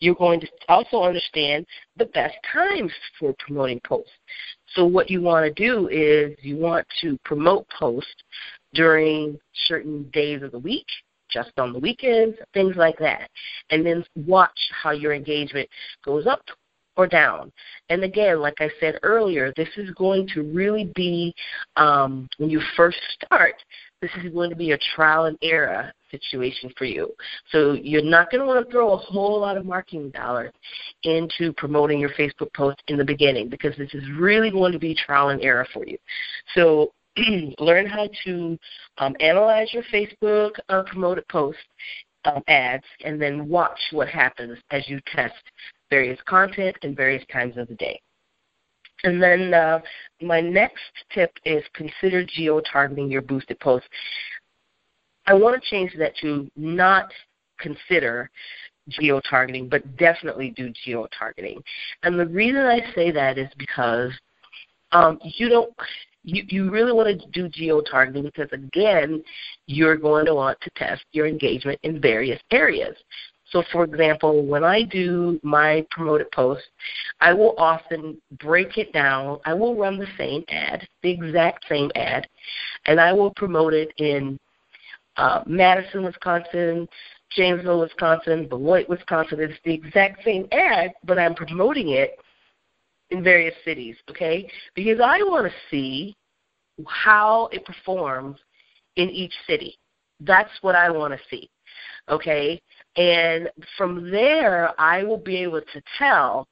you're 0.01 0.15
going 0.15 0.41
to 0.41 0.49
also 0.69 1.03
understand 1.03 1.67
the 1.97 2.07
best 2.07 2.37
times 2.51 2.93
for 3.19 3.35
promoting 3.39 3.81
posts. 3.81 4.13
So 4.75 4.85
what 4.85 5.11
you 5.11 5.21
want 5.21 5.45
to 5.47 5.53
do 5.53 5.89
is 5.89 6.37
you 6.43 6.57
want 6.57 6.87
to 7.01 7.19
promote 7.25 7.67
posts 7.71 8.11
during 8.75 9.39
certain 9.67 10.09
days 10.13 10.43
of 10.43 10.53
the 10.53 10.59
week, 10.59 10.87
just 11.31 11.51
on 11.59 11.73
the 11.73 11.79
weekends, 11.79 12.37
things 12.55 12.77
like 12.77 12.99
that. 12.99 13.31
And 13.71 13.85
then 13.85 14.05
watch 14.17 14.59
how 14.83 14.91
your 14.91 15.13
engagement 15.13 15.69
goes 16.05 16.27
up 16.27 16.45
or 16.97 17.07
down. 17.07 17.53
And 17.89 18.03
again, 18.03 18.41
like 18.41 18.57
I 18.59 18.69
said 18.81 18.99
earlier, 19.03 19.53
this 19.57 19.69
is 19.77 19.91
going 19.93 20.29
to 20.35 20.43
really 20.43 20.91
be 20.95 21.35
um, 21.77 22.29
when 22.39 22.51
you 22.51 22.61
first 22.77 22.99
start. 23.13 23.55
This 24.01 24.11
is 24.23 24.33
going 24.33 24.51
to 24.51 24.57
be 24.57 24.73
a 24.73 24.79
trial 24.95 25.25
and 25.25 25.37
error 25.43 25.93
situation 26.11 26.71
for 26.79 26.85
you. 26.85 27.13
So 27.51 27.73
you're 27.73 28.03
not 28.03 28.31
going 28.31 28.41
to 28.41 28.47
want 28.47 28.65
to 28.65 28.71
throw 28.71 28.93
a 28.93 28.97
whole 28.97 29.41
lot 29.41 29.57
of 29.57 29.67
marketing 29.67 30.11
dollars 30.11 30.53
into 31.03 31.53
promoting 31.55 31.99
your 31.99 32.11
Facebook 32.11 32.53
post 32.55 32.81
in 32.87 32.97
the 32.97 33.05
beginning 33.05 33.49
because 33.49 33.77
this 33.77 33.93
is 33.95 34.05
really 34.19 34.51
going 34.51 34.73
to 34.73 34.79
be 34.79 34.95
trial 34.95 35.31
and 35.31 35.43
error 35.43 35.67
for 35.73 35.85
you. 35.85 35.99
So 36.55 36.93
learn 37.59 37.87
how 37.87 38.09
to 38.25 38.59
um, 38.99 39.17
analyze 39.19 39.73
your 39.73 39.83
Facebook 39.93 40.53
uh, 40.69 40.85
promoted 40.85 41.27
posts 41.29 41.61
um, 42.25 42.43
ads 42.47 42.85
and 43.05 43.21
then 43.21 43.49
watch 43.49 43.81
what 43.91 44.09
happens 44.09 44.59
as 44.71 44.89
you 44.89 45.01
test 45.15 45.35
various 45.91 46.19
content 46.27 46.77
and 46.83 46.97
various 46.97 47.25
times 47.33 47.57
of 47.57 47.67
the 47.69 47.75
day. 47.75 48.01
And 49.05 49.23
then 49.23 49.55
uh, 49.55 49.81
my 50.21 50.41
next 50.41 50.83
tip 51.13 51.33
is 51.45 51.63
consider 51.75 52.25
geo 52.25 52.61
targeting 52.61 53.11
your 53.11 53.23
boosted 53.23 53.61
posts. 53.61 53.89
I 55.27 55.35
want 55.35 55.63
to 55.63 55.69
change 55.69 55.93
that 55.99 56.17
to 56.23 56.51
not 56.57 57.11
consider 57.61 58.31
geo 58.89 59.21
targeting, 59.29 59.69
but 59.69 59.97
definitely 59.97 60.51
do 60.51 60.73
geo 60.85 61.07
targeting. 61.17 61.63
And 62.03 62.19
the 62.19 62.27
reason 62.27 62.61
I 62.61 62.81
say 62.95 63.11
that 63.13 63.39
is 63.39 63.49
because 63.59 64.13
um, 64.93 65.19
you 65.23 65.49
don't 65.49 65.73
you, 66.25 66.45
you 66.49 66.71
really 66.71 66.93
want 66.93 67.21
to 67.21 67.27
do 67.29 67.49
geo 67.49 67.81
targeting 67.81 68.25
because 68.25 68.49
again 68.53 69.23
you're 69.67 69.97
going 69.97 70.27
to 70.27 70.35
want 70.35 70.59
to 70.63 70.71
test 70.77 71.05
your 71.13 71.27
engagement 71.27 71.79
in 71.83 72.01
various 72.01 72.41
areas. 72.51 72.97
So, 73.51 73.63
for 73.73 73.85
example, 73.85 74.45
when 74.45 74.63
I 74.63 74.83
do 74.83 75.41
my 75.43 75.87
promoted 75.91 76.31
post, 76.33 76.65
I 77.21 77.33
will 77.33 77.55
often 77.57 78.21
break 78.39 78.77
it 78.77 78.93
down. 78.93 79.39
I 79.47 79.55
will 79.55 79.75
run 79.75 79.99
the 79.99 80.07
same 80.19 80.45
ad, 80.49 80.87
the 81.03 81.11
exact 81.11 81.65
same 81.69 81.91
ad, 81.95 82.29
and 82.87 83.01
I 83.01 83.13
will 83.13 83.33
promote 83.35 83.73
it 83.73 83.93
in 83.97 84.39
uh, 85.17 85.43
Madison, 85.47 86.05
Wisconsin, 86.05 86.87
Janesville, 87.31 87.81
Wisconsin, 87.81 88.49
Beloit, 88.49 88.89
Wisconsin. 88.89 89.41
It's 89.41 89.59
the 89.65 89.75
exact 89.75 90.25
same 90.25 90.47
ad, 90.53 90.93
but 91.05 91.19
I'm 91.19 91.35
promoting 91.35 91.91
it 91.91 92.19
in 93.11 93.25
various 93.25 93.55
cities, 93.65 93.97
okay? 94.11 94.51
Because 94.75 95.01
I 95.03 95.23
want 95.23 95.47
to 95.47 95.53
see 95.71 96.15
how 96.87 97.49
it 97.53 97.65
performs 97.65 98.39
in 98.97 99.09
each 99.11 99.33
city. 99.47 99.79
That's 100.21 100.51
what 100.61 100.75
I 100.75 100.91
want 100.91 101.15
to 101.15 101.21
see, 101.31 101.49
okay? 102.09 102.61
And 102.97 103.49
from 103.77 104.11
there, 104.11 104.79
I 104.81 105.05
will 105.05 105.19
be 105.19 105.37
able 105.37 105.61
to 105.61 105.83
tell 105.99 106.49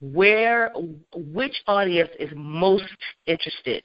where 0.00 0.70
which 1.14 1.54
audience 1.66 2.10
is 2.18 2.30
most 2.34 2.84
interested 3.26 3.84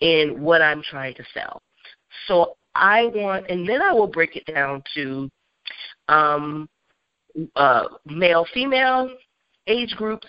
in 0.00 0.40
what 0.40 0.62
I'm 0.62 0.82
trying 0.82 1.14
to 1.14 1.24
sell. 1.34 1.62
So 2.26 2.56
I 2.74 3.06
want, 3.06 3.46
and 3.50 3.68
then 3.68 3.82
I 3.82 3.92
will 3.92 4.06
break 4.06 4.36
it 4.36 4.46
down 4.46 4.82
to 4.94 5.28
um, 6.08 6.68
uh, 7.56 7.84
male, 8.06 8.46
female, 8.54 9.10
age 9.66 9.94
groups, 9.96 10.26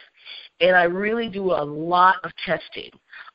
and 0.60 0.75
I 0.75 0.84
really 0.84 1.29
do 1.29 1.51
a 1.51 1.63
lot 1.63 2.15
of 2.24 2.32
testing 2.46 2.91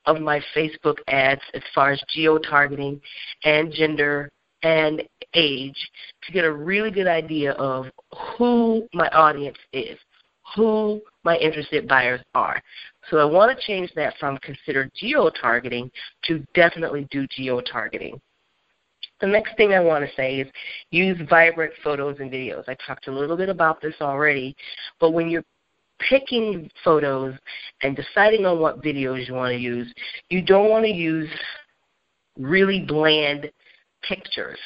of 0.06 0.20
my 0.20 0.40
Facebook 0.54 0.98
ads 1.08 1.40
as 1.54 1.62
far 1.74 1.90
as 1.92 2.02
geo 2.12 2.38
targeting 2.38 3.00
and 3.44 3.72
gender 3.72 4.30
and 4.64 5.02
age 5.34 5.76
to 6.24 6.32
get 6.32 6.44
a 6.44 6.52
really 6.52 6.90
good 6.90 7.06
idea 7.06 7.52
of 7.52 7.86
who 8.36 8.88
my 8.94 9.08
audience 9.10 9.58
is, 9.72 9.98
who 10.56 11.00
my 11.22 11.36
interested 11.36 11.86
buyers 11.86 12.20
are. 12.34 12.60
So 13.10 13.18
I 13.18 13.24
want 13.24 13.56
to 13.56 13.66
change 13.66 13.92
that 13.94 14.14
from 14.18 14.38
consider 14.38 14.90
geo 14.96 15.30
targeting 15.30 15.90
to 16.24 16.44
definitely 16.54 17.06
do 17.10 17.26
geo 17.28 17.60
targeting. 17.60 18.20
The 19.20 19.26
next 19.26 19.56
thing 19.56 19.72
I 19.72 19.80
want 19.80 20.04
to 20.04 20.16
say 20.16 20.40
is 20.40 20.48
use 20.90 21.18
vibrant 21.28 21.72
photos 21.82 22.16
and 22.18 22.30
videos. 22.30 22.64
I 22.66 22.76
talked 22.86 23.06
a 23.06 23.12
little 23.12 23.36
bit 23.36 23.48
about 23.48 23.80
this 23.80 23.94
already, 24.00 24.56
but 24.98 25.10
when 25.10 25.28
you're 25.28 25.44
picking 26.08 26.70
photos 26.82 27.34
and 27.82 27.94
deciding 27.94 28.46
on 28.46 28.60
what 28.60 28.82
videos 28.82 29.28
you 29.28 29.34
want 29.34 29.52
to 29.52 29.58
use, 29.58 29.92
you 30.30 30.42
don't 30.42 30.70
want 30.70 30.84
to 30.84 30.90
use 30.90 31.30
really 32.38 32.80
bland 32.80 33.50
pictures. 34.08 34.58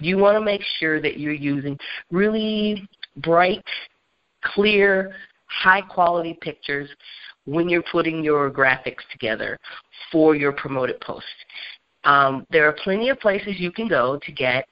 You 0.00 0.18
want 0.18 0.36
to 0.36 0.44
make 0.44 0.62
sure 0.78 1.00
that 1.00 1.18
you're 1.18 1.32
using 1.32 1.78
really 2.10 2.88
bright, 3.16 3.64
clear, 4.42 5.14
high 5.46 5.80
quality 5.80 6.38
pictures 6.40 6.88
when 7.44 7.68
you're 7.68 7.84
putting 7.90 8.22
your 8.22 8.50
graphics 8.50 9.06
together 9.10 9.58
for 10.10 10.34
your 10.34 10.52
promoted 10.52 11.00
post. 11.00 11.24
Um, 12.04 12.46
there 12.50 12.68
are 12.68 12.76
plenty 12.84 13.08
of 13.08 13.18
places 13.18 13.54
you 13.58 13.72
can 13.72 13.88
go 13.88 14.18
to 14.22 14.32
get 14.32 14.66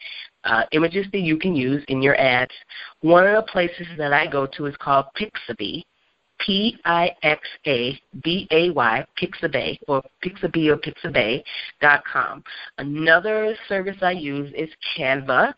uh, 0.45 0.63
images 0.73 1.07
that 1.13 1.21
you 1.21 1.37
can 1.37 1.57
use 1.57 1.83
in 1.89 2.03
your 2.03 2.17
ads. 2.17 2.53
One 3.01 3.27
of 3.27 3.35
the 3.35 3.51
places 3.51 3.87
that 3.99 4.13
I 4.13 4.27
go 4.27 4.47
to 4.47 4.67
is 4.67 4.77
called 4.79 5.07
Pixabay. 5.19 5.83
P 6.41 6.79
I 6.85 7.11
X 7.23 7.41
A 7.67 7.99
B 8.23 8.47
A 8.51 8.71
Y, 8.71 9.07
Pixabay, 9.21 9.79
or 9.89 10.03
Pixabay 10.25 10.69
or 10.69 10.79
Pixabay.com. 10.79 12.45
Another 12.79 13.57
service 13.69 13.97
I 14.03 14.13
use 14.13 14.53
is 14.57 14.69
Canva, 14.97 15.55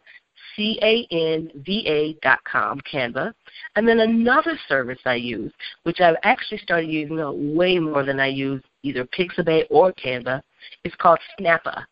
C 0.54 0.78
A 0.82 1.06
N 1.10 1.50
V 1.56 1.86
A 1.86 2.14
dot 2.22 2.40
com, 2.44 2.80
Canva. 2.80 3.32
And 3.74 3.86
then 3.86 4.00
another 4.00 4.58
service 4.68 5.00
I 5.04 5.14
use, 5.14 5.52
which 5.84 6.00
I've 6.00 6.16
actually 6.22 6.58
started 6.58 6.88
using 6.88 7.56
way 7.56 7.78
more 7.78 8.04
than 8.04 8.20
I 8.20 8.28
use 8.28 8.62
either 8.82 9.04
Pixabay 9.06 9.64
or 9.70 9.92
Canva, 9.92 10.42
is 10.84 10.92
called 10.98 11.18
Snappa. 11.38 11.84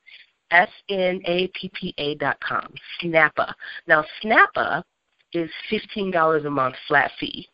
S 0.51 0.69
N 0.89 1.21
A 1.25 1.49
P 1.49 1.71
P 1.75 1.95
A 1.99 2.15
dot 2.17 2.39
com. 2.41 2.73
Snappa. 3.03 3.53
Now 3.87 4.05
Snappa 4.23 4.85
is 5.35 5.51
$15 5.71 6.47
a 6.47 6.51
month 6.51 6.75
flat 6.89 7.11
fee. 7.19 7.49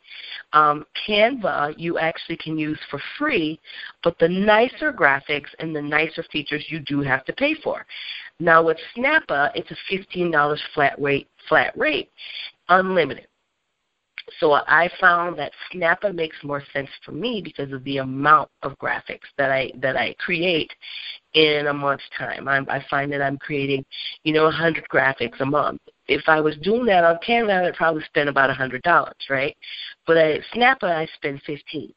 Um, 0.52 0.84
Canva 1.06 1.75
you 1.78 1.99
actually 1.99 2.37
can 2.37 2.58
use 2.58 2.78
for 2.90 3.00
free, 3.18 3.60
but 4.02 4.18
the 4.18 4.28
nicer 4.28 4.92
graphics 4.92 5.49
and 5.58 5.75
the 5.75 5.82
nicer 5.82 6.25
features 6.32 6.64
you 6.68 6.80
do 6.80 7.00
have 7.00 7.25
to 7.26 7.32
pay 7.32 7.54
for. 7.54 7.87
Now 8.38 8.62
with 8.64 8.78
Snappa, 8.96 9.50
it's 9.54 9.70
a 9.70 9.94
$15 9.94 10.58
flat 10.75 11.00
rate, 11.00 11.28
flat 11.49 11.76
rate, 11.76 12.10
unlimited. 12.68 13.26
So 14.38 14.52
I 14.52 14.88
found 15.00 15.38
that 15.38 15.52
Snappa 15.72 16.14
makes 16.14 16.37
more 16.44 16.62
sense 16.72 16.88
for 17.04 17.12
me 17.12 17.42
because 17.42 17.72
of 17.72 17.82
the 17.84 17.99
amount 17.99 18.49
of 18.62 18.78
graphics 18.78 19.26
that 19.38 19.50
I 19.50 19.72
that 19.76 19.96
I 19.96 20.14
create 20.18 20.72
in 21.34 21.66
a 21.66 21.72
month's 21.72 22.04
time. 22.16 22.49
I'm, 22.49 22.68
I 22.68 22.84
find 22.90 23.12
that 23.12 23.22
I'm 23.22 23.38
creating, 23.38 23.84
you 24.25 24.32
know, 24.32 24.44
100 24.44 24.84
graphics 24.92 25.40
a 25.40 25.46
month. 25.46 25.80
If 26.11 26.29
I 26.29 26.40
was 26.40 26.57
doing 26.57 26.87
that 26.87 27.05
on 27.05 27.19
Canva, 27.26 27.69
I'd 27.69 27.75
probably 27.75 28.02
spend 28.05 28.29
about 28.29 28.50
a 28.50 28.55
$100, 28.55 29.12
right? 29.31 29.57
But 30.11 30.17
at 30.17 30.40
Snappa, 30.52 30.90
I 30.90 31.07
spend 31.14 31.40
15. 31.47 31.95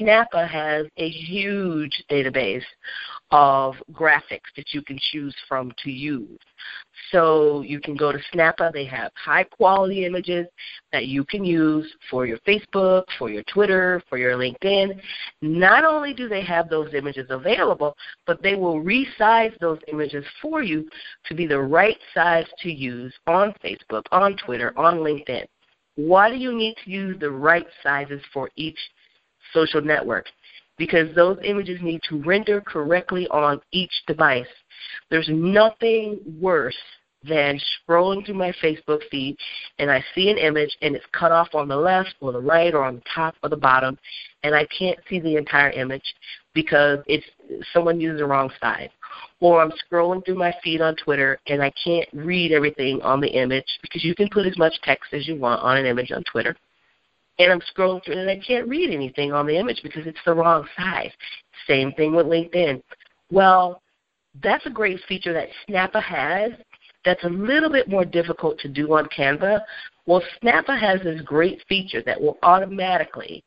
Snappa 0.00 0.48
has 0.48 0.86
a 0.96 1.10
huge 1.10 2.02
database 2.10 2.64
of 3.30 3.74
graphics 3.92 4.48
that 4.56 4.72
you 4.72 4.80
can 4.80 4.98
choose 5.12 5.36
from 5.46 5.70
to 5.84 5.90
use. 5.90 6.38
So 7.10 7.60
you 7.60 7.78
can 7.78 7.94
go 7.94 8.10
to 8.10 8.18
Snappa. 8.32 8.72
They 8.72 8.86
have 8.86 9.12
high 9.22 9.44
quality 9.44 10.06
images 10.06 10.46
that 10.92 11.08
you 11.08 11.26
can 11.26 11.44
use 11.44 11.94
for 12.10 12.24
your 12.24 12.38
Facebook, 12.48 13.04
for 13.18 13.28
your 13.28 13.42
Twitter, 13.52 14.02
for 14.08 14.16
your 14.16 14.38
LinkedIn. 14.38 14.98
Not 15.42 15.84
only 15.84 16.14
do 16.14 16.30
they 16.30 16.42
have 16.44 16.70
those 16.70 16.94
images 16.94 17.26
available, 17.28 17.94
but 18.26 18.42
they 18.42 18.54
will 18.54 18.82
resize 18.82 19.52
those 19.60 19.78
images 19.88 20.24
for 20.40 20.62
you 20.62 20.88
to 21.26 21.34
be 21.34 21.46
the 21.46 21.60
right 21.60 21.98
size 22.14 22.46
to 22.60 22.72
use 22.72 23.12
on 23.26 23.52
Facebook, 23.62 24.04
on 24.10 24.38
Twitter, 24.38 24.72
on 24.78 25.00
LinkedIn. 25.00 25.44
Why 25.96 26.30
do 26.30 26.36
you 26.36 26.52
need 26.56 26.74
to 26.84 26.90
use 26.90 27.18
the 27.20 27.30
right 27.30 27.66
sizes 27.82 28.22
for 28.32 28.50
each 28.56 28.78
social 29.52 29.80
network? 29.80 30.26
because 30.78 31.14
those 31.14 31.38
images 31.44 31.80
need 31.80 32.00
to 32.08 32.20
render 32.22 32.60
correctly 32.60 33.28
on 33.28 33.60
each 33.70 33.92
device. 34.06 34.46
There's 35.10 35.28
nothing 35.30 36.18
worse 36.40 36.76
than 37.28 37.60
scrolling 37.88 38.24
through 38.24 38.34
my 38.34 38.52
Facebook 38.62 39.00
feed 39.10 39.36
and 39.78 39.90
I 39.90 40.04
see 40.14 40.30
an 40.30 40.38
image 40.38 40.76
and 40.82 40.96
it's 40.96 41.04
cut 41.12 41.32
off 41.32 41.54
on 41.54 41.68
the 41.68 41.76
left 41.76 42.14
or 42.20 42.32
the 42.32 42.40
right 42.40 42.74
or 42.74 42.84
on 42.84 42.96
the 42.96 43.02
top 43.14 43.34
or 43.42 43.48
the 43.48 43.56
bottom 43.56 43.98
and 44.42 44.54
I 44.54 44.66
can't 44.76 44.98
see 45.08 45.20
the 45.20 45.36
entire 45.36 45.70
image 45.70 46.14
because 46.54 46.98
it's 47.06 47.26
someone 47.72 48.00
used 48.00 48.20
the 48.20 48.26
wrong 48.26 48.50
size. 48.60 48.90
Or 49.40 49.62
I'm 49.62 49.72
scrolling 49.72 50.24
through 50.24 50.36
my 50.36 50.54
feed 50.62 50.80
on 50.80 50.96
Twitter 50.96 51.38
and 51.46 51.62
I 51.62 51.72
can't 51.84 52.08
read 52.12 52.52
everything 52.52 53.00
on 53.02 53.20
the 53.20 53.28
image 53.28 53.66
because 53.82 54.04
you 54.04 54.14
can 54.14 54.28
put 54.28 54.46
as 54.46 54.58
much 54.58 54.74
text 54.82 55.12
as 55.12 55.28
you 55.28 55.36
want 55.36 55.62
on 55.62 55.76
an 55.76 55.86
image 55.86 56.12
on 56.12 56.24
Twitter 56.24 56.56
and 57.38 57.52
I'm 57.52 57.60
scrolling 57.60 58.04
through 58.04 58.18
and 58.18 58.30
I 58.30 58.40
can't 58.44 58.68
read 58.68 58.90
anything 58.90 59.32
on 59.32 59.46
the 59.46 59.58
image 59.58 59.80
because 59.82 60.06
it's 60.06 60.18
the 60.24 60.34
wrong 60.34 60.66
size. 60.76 61.10
Same 61.66 61.92
thing 61.92 62.14
with 62.14 62.26
LinkedIn. 62.26 62.82
Well, 63.30 63.82
that's 64.42 64.66
a 64.66 64.70
great 64.70 65.00
feature 65.08 65.32
that 65.32 65.48
Snappa 65.68 66.02
has 66.02 66.52
that's 67.04 67.24
a 67.24 67.28
little 67.28 67.70
bit 67.70 67.88
more 67.88 68.04
difficult 68.04 68.58
to 68.60 68.68
do 68.68 68.94
on 68.94 69.06
Canva. 69.06 69.60
Well, 70.06 70.22
Snappa 70.42 70.78
has 70.78 71.00
this 71.02 71.20
great 71.22 71.62
feature 71.68 72.02
that 72.02 72.20
will 72.20 72.38
automatically 72.42 73.44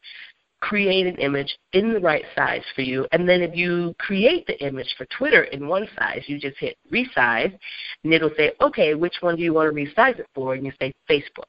create 0.62 1.06
an 1.06 1.16
image 1.18 1.56
in 1.74 1.94
the 1.94 2.00
right 2.00 2.24
size 2.36 2.64
for 2.74 2.82
you. 2.82 3.06
And 3.12 3.30
then 3.30 3.42
if 3.42 3.56
you 3.56 3.94
create 4.00 4.48
the 4.48 4.58
image 4.66 4.96
for 4.98 5.06
Twitter 5.18 5.44
in 5.44 5.68
one 5.68 5.88
size, 5.98 6.24
you 6.26 6.40
just 6.40 6.58
hit 6.58 6.76
resize, 6.92 7.56
and 8.04 8.14
it'll 8.14 8.32
say, 8.36 8.54
okay, 8.62 8.96
which 8.96 9.18
one 9.20 9.36
do 9.36 9.44
you 9.44 9.54
want 9.54 9.70
to 9.70 9.76
resize 9.76 10.18
it 10.18 10.28
for? 10.34 10.56
And 10.56 10.66
you 10.66 10.72
say 10.80 10.92
Facebook. 11.10 11.44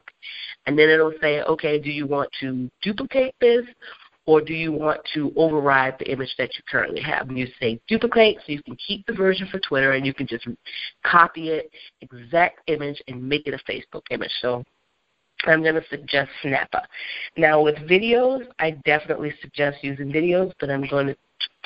And 0.67 0.79
then 0.79 0.91
it'll 0.91 1.15
say, 1.21 1.41
okay, 1.43 1.79
do 1.79 1.91
you 1.91 2.07
want 2.07 2.29
to 2.41 2.71
duplicate 2.83 3.35
this 3.41 3.65
or 4.27 4.41
do 4.41 4.53
you 4.53 4.73
want 4.73 5.01
to 5.15 5.33
override 5.37 5.99
the 5.99 6.11
image 6.11 6.35
that 6.37 6.51
you 6.57 6.63
currently 6.69 7.01
have? 7.01 7.29
And 7.29 7.39
you 7.39 7.47
say 7.61 7.81
duplicate, 7.89 8.39
so 8.39 8.53
you 8.53 8.63
can 8.63 8.77
keep 8.77 9.07
the 9.07 9.13
version 9.13 9.49
for 9.51 9.61
Twitter 9.61 9.93
and 9.93 10.05
you 10.05 10.13
can 10.13 10.27
just 10.27 10.47
copy 11.05 11.51
it, 11.51 11.71
exact 12.01 12.61
image, 12.67 13.01
and 13.07 13.27
make 13.27 13.47
it 13.47 13.55
a 13.55 13.71
Facebook 13.71 14.03
image. 14.11 14.33
So 14.43 14.65
I'm 15.45 15.63
going 15.63 15.77
to 15.77 15.85
suggest 15.89 16.31
Snappa. 16.43 16.83
Now, 17.37 17.63
with 17.63 17.77
videos, 17.77 18.47
I 18.59 18.73
definitely 18.85 19.33
suggest 19.41 19.79
using 19.83 20.11
videos, 20.13 20.53
but 20.59 20.71
I'm 20.71 20.87
going 20.89 21.09
to 21.09 21.17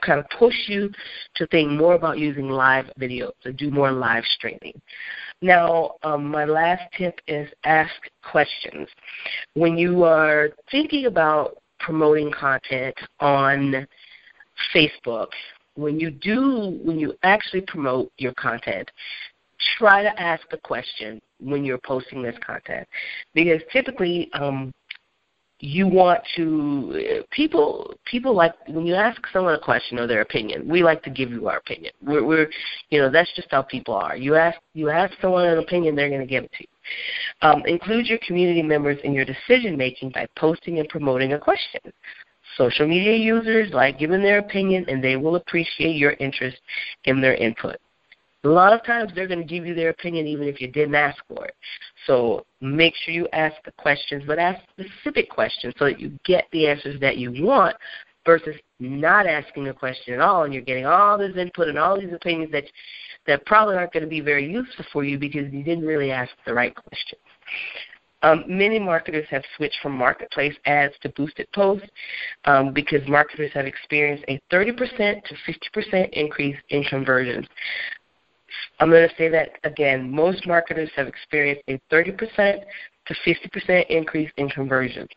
kind 0.03 0.19
of 0.19 0.27
push 0.39 0.55
you 0.67 0.91
to 1.37 1.47
think 1.49 1.71
more 1.71 1.95
about 1.95 2.19
using 2.19 2.49
live 2.49 2.87
videos 2.99 3.33
and 3.45 3.57
do 3.57 3.71
more 3.71 3.93
live 3.93 4.25
streaming. 4.37 4.81
Now, 5.43 5.93
um, 6.03 6.27
my 6.27 6.45
last 6.45 6.83
tip 6.97 7.21
is 7.27 7.49
ask 7.65 7.93
questions. 8.23 8.89
When 9.55 9.79
you 9.79 10.05
are 10.05 10.51
thinking 10.71 11.07
about 11.07 11.59
promoting 11.81 12.31
content 12.33 12.95
on 13.19 13.87
Facebook, 14.75 15.29
when 15.75 15.99
you 15.99 16.11
do, 16.11 16.79
when 16.83 16.99
you 16.99 17.15
actually 17.23 17.63
promote 17.63 18.13
your 18.19 18.35
content, 18.35 18.91
try 19.79 20.03
to 20.03 20.21
ask 20.21 20.43
a 20.53 20.59
question 20.59 21.21
when 21.39 21.65
you're 21.65 21.79
posting 21.79 22.23
this 22.23 22.37
content. 22.45 22.87
Because 23.35 23.61
typically 23.73 24.31
um, 24.35 24.73
you 25.61 25.87
want 25.87 26.21
to 26.37 27.23
people 27.31 27.95
people 28.07 28.35
like 28.35 28.55
when 28.69 28.87
you 28.87 28.95
ask 28.95 29.21
someone 29.33 29.55
a 29.55 29.59
question 29.59 29.99
or 29.99 30.07
their 30.07 30.23
opinion 30.23 30.67
we 30.67 30.83
like 30.83 31.03
to 31.03 31.11
give 31.11 31.31
you 31.31 31.49
our 31.49 31.59
opinion. 31.59 31.93
We're, 32.03 32.25
we're 32.25 32.51
you 32.89 32.99
know 32.99 33.11
that's 33.11 33.31
just 33.37 33.49
how 33.51 33.63
people 33.63 33.95
are. 33.95 34.17
You 34.17 34.37
ask 34.37 34.59
you 34.73 34.89
ask 34.89 35.13
someone 35.21 35.47
an 35.47 35.59
opinion 35.59 35.95
they're 35.95 36.09
going 36.09 36.23
to 36.23 36.27
give 36.27 36.45
it 36.45 36.53
to 36.53 36.63
you. 36.63 37.49
Um, 37.49 37.63
include 37.67 38.07
your 38.07 38.19
community 38.27 38.63
members 38.63 38.99
in 39.05 39.13
your 39.13 39.27
decision 39.27 39.77
making 39.77 40.11
by 40.11 40.27
posting 40.37 40.79
and 40.79 40.89
promoting 40.89 41.35
a 41.35 41.39
question. 41.39 41.81
Social 42.57 42.89
media 42.89 43.17
users 43.17 43.71
like 43.73 43.99
giving 43.99 44.23
their 44.23 44.39
opinion 44.39 44.87
and 44.89 45.05
they 45.05 45.17
will 45.17 45.37
appreciate 45.37 45.97
your 45.97 46.13
interest 46.13 46.59
in 47.05 47.21
their 47.21 47.35
input. 47.35 47.77
A 48.45 48.49
lot 48.49 48.73
of 48.73 48.83
times 48.85 49.13
they're 49.15 49.29
going 49.29 49.41
to 49.41 49.47
give 49.47 49.67
you 49.67 49.75
their 49.75 49.91
opinion 49.91 50.27
even 50.27 50.49
if 50.49 50.61
you 50.61 50.69
didn't 50.69 50.95
ask 50.95 51.23
for 51.29 51.45
it. 51.45 51.55
So 52.07 52.45
make 52.61 52.95
sure 52.97 53.13
you 53.15 53.29
ask 53.33 53.57
the 53.65 53.73
questions, 53.73 54.25
but 54.27 54.39
ask 54.39 54.61
specific 54.71 55.31
questions 55.31 55.75
so 55.79 55.87
that 55.87 56.01
you 56.01 56.19
get 56.25 56.47
the 56.53 56.67
answers 56.67 57.01
that 57.01 57.19
you 57.19 57.45
want 57.45 57.77
versus 58.27 58.57
not 58.79 59.27
asking 59.27 59.69
a 59.69 59.75
question 59.75 60.15
at 60.15 60.21
all 60.21 60.45
and 60.45 60.53
you're 60.53 60.63
getting 60.63 60.87
all 60.87 61.19
this 61.19 61.37
input 61.37 61.69
and 61.69 61.79
all 61.79 61.99
these 61.99 62.13
opinions 62.13 62.53
that 62.53 62.65
that 63.27 63.45
probably 63.45 63.77
aren't 63.77 63.93
going 63.93 64.03
to 64.03 64.09
be 64.09 64.21
very 64.21 64.51
useful 64.51 64.85
for 64.93 65.05
you 65.05 65.19
because 65.19 65.53
you 65.53 65.63
didn't 65.63 65.85
really 65.85 66.11
ask 66.11 66.31
the 66.47 66.55
right 66.55 66.75
questions. 66.75 67.21
Um, 68.23 68.45
many 68.47 68.79
marketers 68.79 69.27
have 69.31 69.43
switched 69.57 69.79
from 69.83 69.93
marketplace 69.93 70.55
ads 70.67 70.95
to 71.03 71.09
boosted 71.11 71.47
posts 71.55 71.89
um, 72.45 72.73
because 72.73 73.07
marketers 73.09 73.51
have 73.55 73.67
experienced 73.67 74.25
a 74.29 74.41
30% 74.53 74.77
to 75.25 75.35
50% 75.81 76.11
increase 76.13 76.57
in 76.69 76.85
conversions. 76.85 77.47
I'm 78.79 78.91
going 78.91 79.09
to 79.09 79.15
say 79.17 79.29
that 79.29 79.59
again. 79.65 80.11
Most 80.11 80.47
marketers 80.47 80.91
have 80.97 81.07
experienced 81.07 81.63
a 81.69 81.81
30% 81.93 82.61
to 83.07 83.15
50% 83.27 83.87
increase 83.89 84.31
in 84.37 84.49
conversions. 84.49 85.09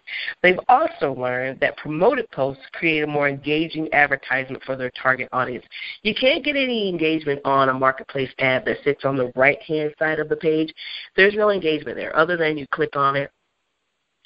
They've 0.41 0.59
also 0.67 1.13
learned 1.13 1.59
that 1.59 1.77
promoted 1.77 2.29
posts 2.31 2.63
create 2.73 3.03
a 3.03 3.07
more 3.07 3.29
engaging 3.29 3.91
advertisement 3.93 4.63
for 4.63 4.75
their 4.75 4.91
target 4.91 5.29
audience. 5.31 5.65
You 6.01 6.15
can't 6.15 6.43
get 6.43 6.55
any 6.55 6.89
engagement 6.89 7.41
on 7.45 7.69
a 7.69 7.73
marketplace 7.73 8.31
ad 8.39 8.65
that 8.65 8.77
sits 8.83 9.05
on 9.05 9.15
the 9.15 9.31
right 9.35 9.61
hand 9.61 9.93
side 9.99 10.19
of 10.19 10.29
the 10.29 10.35
page. 10.35 10.73
There's 11.15 11.35
no 11.35 11.51
engagement 11.51 11.97
there 11.97 12.15
other 12.15 12.37
than 12.37 12.57
you 12.57 12.65
click 12.71 12.95
on 12.95 13.15
it 13.15 13.31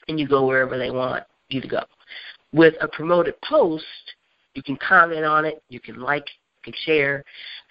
and 0.07 0.19
you 0.19 0.27
go 0.27 0.45
wherever 0.45 0.77
they 0.77 0.91
want 0.91 1.23
you 1.49 1.61
to 1.61 1.67
go. 1.67 1.83
With 2.53 2.75
a 2.79 2.87
promoted 2.87 3.35
post, 3.41 3.85
you 4.53 4.63
can 4.63 4.77
comment 4.77 5.25
on 5.25 5.45
it, 5.45 5.61
you 5.69 5.79
can 5.79 5.99
like 5.99 6.25
share. 6.75 7.23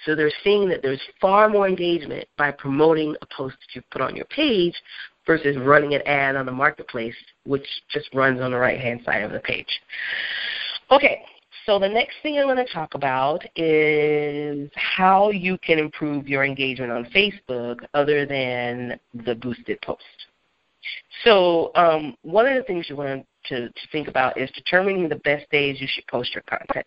So 0.05 0.15
they're 0.15 0.31
seeing 0.45 0.69
that 0.69 0.83
there's 0.83 1.01
far 1.21 1.49
more 1.49 1.69
engagement 1.69 2.27
by 2.37 2.51
promoting 2.51 3.15
a 3.23 3.27
post 3.35 3.57
that 3.61 3.75
you 3.75 3.83
put 3.91 4.03
on 4.03 4.15
your 4.15 4.27
page 4.27 4.75
versus 5.27 5.57
running 5.59 5.95
an 5.95 6.03
ad 6.07 6.37
on 6.37 6.47
the 6.47 6.53
marketplace, 6.53 7.15
which 7.45 7.67
just 7.91 8.13
runs 8.15 8.41
on 8.41 8.53
the 8.53 8.59
right 8.59 8.81
hand 8.81 9.01
side 9.05 9.23
of 9.23 9.33
the 9.33 9.41
page. 9.41 9.81
Okay, 10.91 11.23
so 11.67 11.81
the 11.81 11.89
next 11.89 12.15
thing 12.23 12.39
I'm 12.39 12.45
going 12.45 12.65
to 12.65 12.73
talk 12.73 12.95
about 12.95 13.43
is 13.57 14.71
how 14.77 15.31
you 15.31 15.59
can 15.59 15.81
improve 15.81 16.29
your 16.29 16.45
engagement 16.45 16.93
on 16.93 17.07
Facebook 17.07 17.85
other 17.93 18.25
than 18.25 19.01
the 19.25 19.35
boosted 19.35 19.81
post. 19.83 20.03
So 21.25 21.73
um, 21.75 22.17
one 22.23 22.47
of 22.47 22.57
the 22.57 22.63
things 22.63 22.87
you 22.89 22.95
want 22.95 23.21
to, 23.21 23.27
to 23.49 23.71
think 23.93 24.09
about 24.09 24.39
is 24.39 24.51
determining 24.53 25.09
the 25.09 25.17
best 25.17 25.49
days 25.51 25.81
you 25.81 25.89
should 25.91 26.07
post 26.07 26.35
your 26.35 26.43
content. 26.43 26.87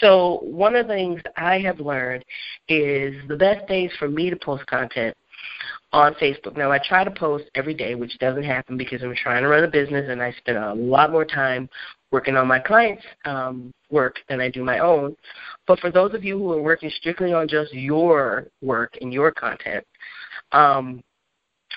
So 0.00 0.40
one 0.42 0.76
of 0.76 0.86
the 0.86 0.94
things 0.94 1.20
I 1.36 1.58
have 1.60 1.80
learned 1.80 2.24
is 2.68 3.14
the 3.28 3.36
best 3.36 3.66
days 3.68 3.90
for 3.98 4.08
me 4.08 4.30
to 4.30 4.36
post 4.36 4.66
content 4.66 5.16
on 5.92 6.14
Facebook. 6.14 6.56
Now 6.56 6.70
I 6.70 6.78
try 6.78 7.04
to 7.04 7.10
post 7.10 7.44
every 7.54 7.74
day, 7.74 7.94
which 7.94 8.18
doesn't 8.18 8.42
happen 8.42 8.76
because 8.76 9.02
I'm 9.02 9.14
trying 9.14 9.42
to 9.42 9.48
run 9.48 9.64
a 9.64 9.68
business 9.68 10.06
and 10.08 10.22
I 10.22 10.32
spend 10.32 10.58
a 10.58 10.74
lot 10.74 11.10
more 11.10 11.24
time 11.24 11.68
working 12.10 12.36
on 12.36 12.46
my 12.46 12.58
clients' 12.58 13.02
um, 13.24 13.72
work 13.90 14.16
than 14.28 14.40
I 14.40 14.50
do 14.50 14.64
my 14.64 14.78
own. 14.78 15.16
But 15.66 15.80
for 15.80 15.90
those 15.90 16.14
of 16.14 16.24
you 16.24 16.38
who 16.38 16.52
are 16.52 16.62
working 16.62 16.90
strictly 16.96 17.32
on 17.32 17.48
just 17.48 17.72
your 17.72 18.48
work 18.62 18.96
and 19.00 19.12
your 19.12 19.30
content, 19.32 19.84
um, 20.52 21.02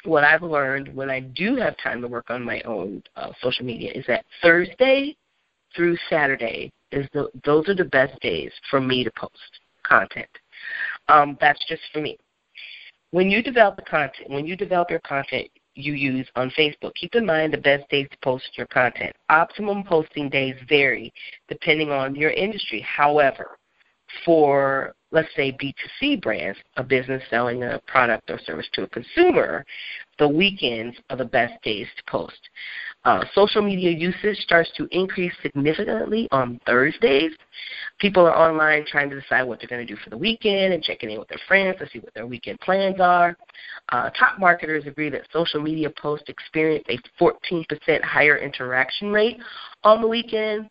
what 0.03 0.23
I've 0.23 0.43
learned 0.43 0.93
when 0.95 1.09
I 1.09 1.19
do 1.19 1.55
have 1.57 1.75
time 1.77 2.01
to 2.01 2.07
work 2.07 2.29
on 2.29 2.43
my 2.43 2.61
own 2.61 3.03
uh, 3.15 3.31
social 3.41 3.65
media 3.65 3.91
is 3.93 4.05
that 4.07 4.25
Thursday 4.41 5.15
through 5.75 5.97
Saturday 6.09 6.71
is 6.91 7.07
the 7.13 7.29
those 7.45 7.67
are 7.69 7.75
the 7.75 7.85
best 7.85 8.19
days 8.21 8.51
for 8.69 8.81
me 8.81 9.03
to 9.03 9.11
post 9.11 9.59
content. 9.83 10.29
Um, 11.07 11.37
that's 11.39 11.63
just 11.67 11.81
for 11.93 12.01
me. 12.01 12.17
When 13.11 13.29
you 13.29 13.43
develop 13.43 13.75
the 13.75 13.81
content, 13.83 14.29
when 14.29 14.45
you 14.45 14.55
develop 14.55 14.89
your 14.89 15.01
content 15.01 15.47
you 15.75 15.93
use 15.93 16.27
on 16.35 16.51
Facebook, 16.51 16.93
keep 16.95 17.15
in 17.15 17.25
mind 17.25 17.53
the 17.53 17.57
best 17.57 17.89
days 17.89 18.07
to 18.11 18.17
post 18.23 18.45
your 18.57 18.67
content. 18.67 19.15
Optimum 19.29 19.83
posting 19.83 20.29
days 20.29 20.55
vary 20.67 21.13
depending 21.47 21.91
on 21.91 22.15
your 22.15 22.31
industry. 22.31 22.81
However, 22.81 23.57
for 24.25 24.95
let's 25.11 25.29
say 25.35 25.51
B2C 25.51 26.21
brands, 26.21 26.57
a 26.77 26.83
business 26.83 27.21
selling 27.29 27.63
a 27.63 27.79
product 27.85 28.29
or 28.29 28.39
service 28.45 28.67
to 28.73 28.83
a 28.83 28.87
consumer, 28.87 29.65
the 30.19 30.27
weekends 30.27 30.95
are 31.09 31.17
the 31.17 31.25
best 31.25 31.61
days 31.63 31.87
to 31.97 32.03
post. 32.09 32.39
Uh, 33.03 33.23
social 33.33 33.61
media 33.61 33.89
usage 33.89 34.37
starts 34.37 34.69
to 34.77 34.87
increase 34.91 35.33
significantly 35.41 36.27
on 36.31 36.59
Thursdays. 36.65 37.31
People 37.99 38.25
are 38.25 38.37
online 38.37 38.85
trying 38.85 39.09
to 39.09 39.19
decide 39.19 39.43
what 39.43 39.59
they're 39.59 39.67
going 39.67 39.85
to 39.85 39.93
do 39.93 39.99
for 40.01 40.11
the 40.11 40.17
weekend 40.17 40.73
and 40.73 40.83
checking 40.83 41.09
in 41.09 41.19
with 41.19 41.27
their 41.27 41.39
friends 41.47 41.77
to 41.79 41.89
see 41.91 41.99
what 41.99 42.13
their 42.13 42.27
weekend 42.27 42.59
plans 42.59 42.99
are. 42.99 43.35
Uh, 43.91 44.09
top 44.11 44.39
marketers 44.39 44.85
agree 44.85 45.09
that 45.09 45.27
social 45.33 45.61
media 45.61 45.89
posts 45.89 46.29
experience 46.29 46.85
a 46.89 46.97
14% 47.21 47.65
higher 48.03 48.37
interaction 48.37 49.11
rate 49.11 49.37
on 49.83 50.01
the 50.01 50.07
weekends. 50.07 50.69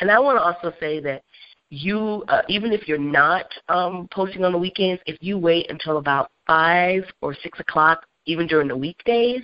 And 0.00 0.10
I 0.10 0.18
want 0.20 0.38
to 0.38 0.42
also 0.42 0.76
say 0.78 1.00
that 1.00 1.22
you 1.70 2.24
uh, 2.28 2.42
even 2.48 2.72
if 2.72 2.86
you're 2.86 2.98
not 2.98 3.46
um, 3.68 4.08
posting 4.12 4.44
on 4.44 4.52
the 4.52 4.58
weekends, 4.58 5.02
if 5.06 5.16
you 5.20 5.38
wait 5.38 5.70
until 5.70 5.98
about 5.98 6.30
five 6.46 7.04
or 7.20 7.34
six 7.42 7.58
o'clock, 7.60 8.04
even 8.26 8.46
during 8.46 8.68
the 8.68 8.76
weekdays, 8.76 9.40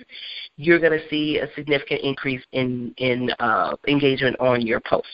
you're 0.57 0.79
going 0.79 0.97
to 0.97 1.09
see 1.09 1.37
a 1.37 1.47
significant 1.55 2.01
increase 2.01 2.43
in 2.51 2.93
in 2.97 3.31
uh, 3.39 3.75
engagement 3.87 4.35
on 4.39 4.65
your 4.65 4.79
posts. 4.79 5.09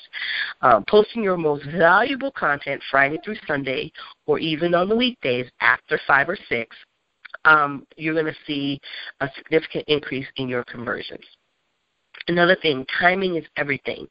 Um, 0.61 0.83
posting 0.87 1.23
your 1.23 1.37
most 1.37 1.65
valuable 1.77 2.31
content 2.31 2.81
Friday 2.89 3.19
through 3.23 3.37
Sunday, 3.45 3.91
or 4.25 4.39
even 4.39 4.73
on 4.75 4.89
the 4.89 4.95
weekdays 4.95 5.49
after 5.61 5.99
five 6.07 6.29
or 6.29 6.37
six, 6.49 6.75
um, 7.45 7.85
you're 7.95 8.13
going 8.13 8.25
to 8.25 8.39
see 8.45 8.79
a 9.21 9.29
significant 9.37 9.85
increase 9.87 10.27
in 10.37 10.47
your 10.47 10.63
conversions. 10.63 11.23
Another 12.27 12.57
thing, 12.61 12.85
timing 12.99 13.37
is 13.37 13.45
everything. 13.55 14.07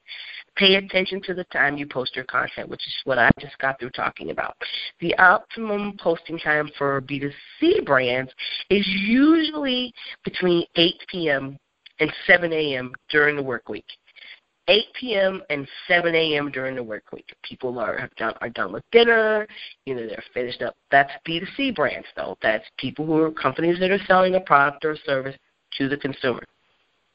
Pay 0.56 0.76
attention 0.76 1.20
to 1.22 1.34
the 1.34 1.44
time 1.44 1.76
you 1.76 1.86
post 1.86 2.16
your 2.16 2.24
content, 2.24 2.68
which 2.68 2.86
is 2.86 2.94
what 3.04 3.18
I 3.18 3.30
just 3.38 3.58
got 3.58 3.78
through 3.78 3.90
talking 3.90 4.30
about. 4.30 4.56
The 5.00 5.14
optimum 5.18 5.96
posting 6.00 6.38
time 6.38 6.70
for 6.78 7.00
B2C 7.02 7.84
brands 7.84 8.32
is 8.70 8.86
usually 8.86 9.92
between 10.24 10.64
8 10.76 10.94
p.m. 11.08 11.58
and 12.00 12.10
7 12.26 12.52
a.m. 12.52 12.92
during 13.10 13.36
the 13.36 13.42
work 13.42 13.68
week. 13.68 13.84
8 14.68 14.84
p.m. 14.98 15.42
and 15.50 15.68
7 15.86 16.14
a.m. 16.14 16.50
during 16.50 16.74
the 16.74 16.82
work 16.82 17.12
week. 17.12 17.32
People 17.42 17.78
are 17.78 17.96
have 17.98 18.14
done 18.16 18.34
are 18.40 18.48
done 18.48 18.72
with 18.72 18.82
dinner, 18.90 19.46
you 19.84 19.94
know, 19.94 20.06
they're 20.06 20.24
finished 20.34 20.62
up. 20.62 20.74
That's 20.90 21.12
B2C 21.26 21.74
brands 21.74 22.08
though. 22.16 22.36
That's 22.42 22.64
people 22.78 23.06
who 23.06 23.22
are 23.22 23.30
companies 23.30 23.78
that 23.78 23.90
are 23.90 24.04
selling 24.06 24.34
a 24.34 24.40
product 24.40 24.84
or 24.84 24.92
a 24.92 24.98
service 24.98 25.36
to 25.78 25.88
the 25.88 25.96
consumer. 25.96 26.42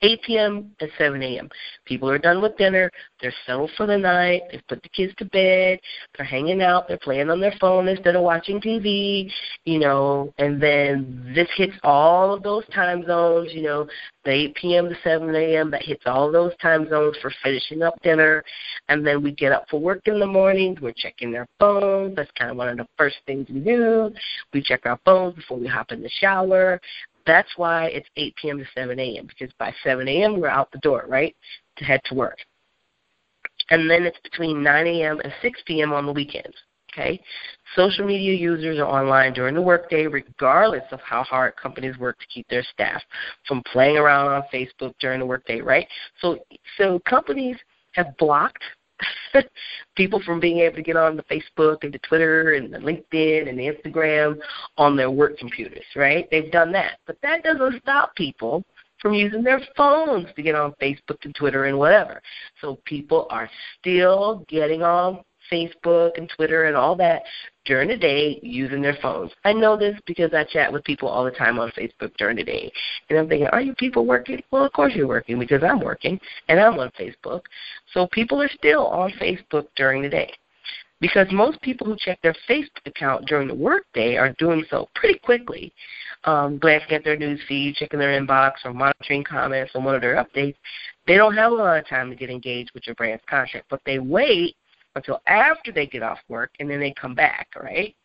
8 0.02 0.22
p.m. 0.24 0.72
and 0.80 0.92
7 0.98 1.22
a.m. 1.22 1.50
People 1.86 2.10
are 2.10 2.18
done 2.18 2.42
with 2.42 2.58
dinner. 2.58 2.90
They're 3.22 3.34
settled 3.46 3.72
for 3.78 3.86
the 3.86 3.98
night. 3.98 4.44
They've 4.52 4.68
put 4.68 4.82
the 4.82 4.90
kids 4.90 5.14
to 5.18 5.26
bed. 5.26 5.80
They're 6.18 6.26
hanging 6.26 6.62
out. 6.62 6.88
They're 6.88 6.98
playing 6.98 7.30
on 7.30 7.40
their 7.40 7.54
phone 7.60 7.88
instead 7.88 8.16
of 8.16 8.24
watching 8.24 8.60
TV, 8.60 9.32
you 9.66 9.80
know. 9.80 10.34
And 10.38 10.62
then 10.62 11.32
this 11.36 11.48
hits 11.56 11.76
all 11.84 12.34
of 12.34 12.44
those 12.44 12.66
time 12.74 13.06
zones, 13.06 13.54
you 13.54 13.64
know, 13.64 13.88
the 14.26 14.32
8 14.32 14.56
p.m. 14.56 14.90
to 14.90 14.96
7 15.04 15.36
a.m. 15.36 15.72
That 15.72 15.84
hits 15.84 16.04
all 16.06 16.32
those 16.32 16.54
time 16.62 16.90
zones 16.90 17.16
for 17.22 17.32
finishing 17.44 17.84
up 17.84 18.02
dinner. 18.02 18.44
And 18.90 19.06
then 19.06 19.22
we 19.22 19.32
get 19.32 19.52
up 19.52 19.66
for 19.70 19.80
work 19.80 20.02
in 20.06 20.20
the 20.20 20.28
morning. 20.28 20.78
We're 20.82 20.94
checking 20.94 21.36
our 21.36 21.48
phones. 21.60 22.16
That's 22.16 22.32
kind 22.38 22.52
of 22.52 22.58
one 22.58 22.70
of 22.70 22.78
the 22.78 22.88
first 22.98 23.18
things 23.26 23.48
we 23.50 23.60
do. 23.60 24.12
We 24.54 24.62
check 24.62 24.82
our 24.86 25.00
phones 25.06 25.36
before 25.36 25.60
we 25.60 25.68
hop 25.68 25.92
in 25.92 26.02
the 26.02 26.10
shower. 26.20 26.80
That's 27.26 27.50
why 27.58 27.88
it's 27.88 28.08
8 28.16 28.36
p.m. 28.42 28.58
to 28.60 28.66
7 28.76 29.00
a.m. 29.00 29.28
because 29.28 29.54
by 29.60 29.74
7 29.84 30.08
a.m. 30.08 30.40
we're 30.40 30.48
out 30.48 30.72
the 30.72 30.80
door, 30.80 31.06
right, 31.08 31.36
to 31.78 31.84
head 31.84 32.02
to 32.06 32.16
work. 32.16 32.38
And 33.70 33.90
then 33.90 34.04
it's 34.04 34.20
between 34.24 34.64
9 34.64 34.88
a.m. 34.88 35.20
and 35.24 35.34
6 35.42 35.62
p.m. 35.66 35.94
on 35.94 36.06
the 36.06 36.12
weekends. 36.12 36.56
Okay, 36.92 37.22
social 37.74 38.06
media 38.06 38.34
users 38.34 38.78
are 38.78 38.86
online 38.86 39.32
during 39.32 39.56
the 39.56 39.62
workday, 39.62 40.08
regardless 40.08 40.84
of 40.92 41.00
how 41.00 41.24
hard 41.24 41.56
companies 41.56 41.98
work 41.98 42.20
to 42.20 42.26
keep 42.28 42.46
their 42.50 42.64
staff 42.64 43.02
from 43.48 43.64
playing 43.72 43.96
around 43.96 44.28
on 44.28 44.44
Facebook 44.54 44.94
during 45.00 45.22
the 45.22 45.26
workday, 45.26 45.62
right? 45.62 45.88
So, 46.20 46.40
so 46.78 47.00
companies 47.08 47.56
have 47.94 48.18
blocked 48.18 48.64
people 49.96 50.22
from 50.26 50.40
being 50.40 50.60
able 50.60 50.76
to 50.76 50.82
get 50.82 50.96
on 50.96 51.16
the 51.16 51.24
Facebook 51.24 51.84
and 51.84 51.94
the 51.94 52.00
Twitter 52.00 52.54
and 52.54 52.74
the 52.74 52.78
LinkedIn 52.78 53.50
and 53.50 53.58
the 53.58 53.72
Instagram 53.72 54.38
on 54.78 54.96
their 54.96 55.12
work 55.12 55.38
computers, 55.38 55.86
right? 55.96 56.28
They've 56.32 56.52
done 56.52 56.72
that. 56.74 57.00
But 57.08 57.18
that 57.22 57.44
doesn't 57.44 57.82
stop 57.82 58.16
people 58.16 58.64
from 59.02 59.14
using 59.14 59.44
their 59.44 59.62
phones 59.76 60.28
to 60.36 60.44
get 60.44 60.56
on 60.56 60.74
Facebook 60.82 61.18
and 61.24 61.34
Twitter 61.36 61.66
and 61.66 61.78
whatever. 61.78 62.22
So 62.62 62.80
people 62.86 63.28
are 63.30 63.50
still 63.80 64.46
getting 64.48 64.84
on 64.84 65.22
Facebook 65.52 66.12
and 66.18 66.32
Twitter 66.36 66.66
and 66.66 66.76
all 66.76 66.96
that 66.96 67.24
during 67.65 67.89
the 67.89 67.97
day 67.97 68.39
using 68.41 68.82
their 68.82 68.97
phones. 69.02 69.32
I 69.45 69.54
know 69.54 69.78
this 69.78 69.97
because 70.06 70.34
I 70.34 70.43
chat 70.45 70.71
with 70.71 70.84
people 70.84 71.08
all 71.08 71.24
the 71.24 71.32
time 71.32 71.60
on 71.60 71.71
Facebook 71.71 72.15
during 72.17 72.38
the 72.38 72.43
day. 72.43 72.71
And 73.10 73.19
I'm 73.19 73.28
thinking, 73.28 73.47
are 73.47 73.62
you 73.62 73.76
people 73.76 74.06
working? 74.06 74.41
Well, 74.52 74.65
of 74.65 74.74
course 74.74 74.93
you're 74.95 75.08
working 75.08 75.39
because 75.39 75.63
I'm 75.63 75.80
working 75.80 76.19
and 76.47 76.60
I'm 76.60 76.80
on 76.80 76.91
Facebook. 77.00 77.41
So 77.93 78.08
people 78.12 78.41
are 78.41 78.50
still 78.50 78.88
on 78.88 79.12
Facebook 79.12 79.67
during 79.76 80.02
the 80.02 80.10
day. 80.10 80.32
Because 81.00 81.28
most 81.32 81.60
people 81.62 81.88
who 81.88 81.95
check 81.97 82.21
their 82.21 82.36
Facebook 82.47 82.86
account 82.86 83.26
during 83.26 83.47
the 83.47 83.56
workday 83.56 84.17
are 84.17 84.34
doing 84.38 84.63
so 84.69 84.88
pretty 84.93 85.17
quickly, 85.17 85.74
um, 86.26 86.60
glancing 86.60 86.91
at 86.91 87.04
their 87.04 87.17
news 87.17 87.41
feed, 87.47 87.76
checking 87.76 87.97
their 87.97 88.19
inbox, 88.19 88.54
or 88.63 88.71
monitoring 88.71 89.24
comments 89.24 89.71
on 89.74 89.84
one 89.84 89.95
of 89.95 90.02
their 90.02 90.24
updates. 90.24 90.56
They 91.08 91.15
don't 91.15 91.36
have 91.36 91.52
a 91.52 91.56
lot 91.56 91.80
of 91.80 91.88
time 91.88 92.12
to 92.12 92.15
get 92.15 92.30
engaged 92.30 92.69
with 92.76 92.86
your 92.86 92.95
brand's 92.95 93.24
content, 93.28 93.65
but 93.67 93.82
they 93.84 93.97
wait 93.97 94.56
until 94.95 95.21
after 95.27 95.71
they 95.71 95.88
get 95.88 96.04
off 96.04 96.19
work 96.27 96.51
and 96.60 96.69
then 96.69 96.80
they 96.80 96.93
come 96.99 97.15
back, 97.15 97.47
right? 97.62 97.95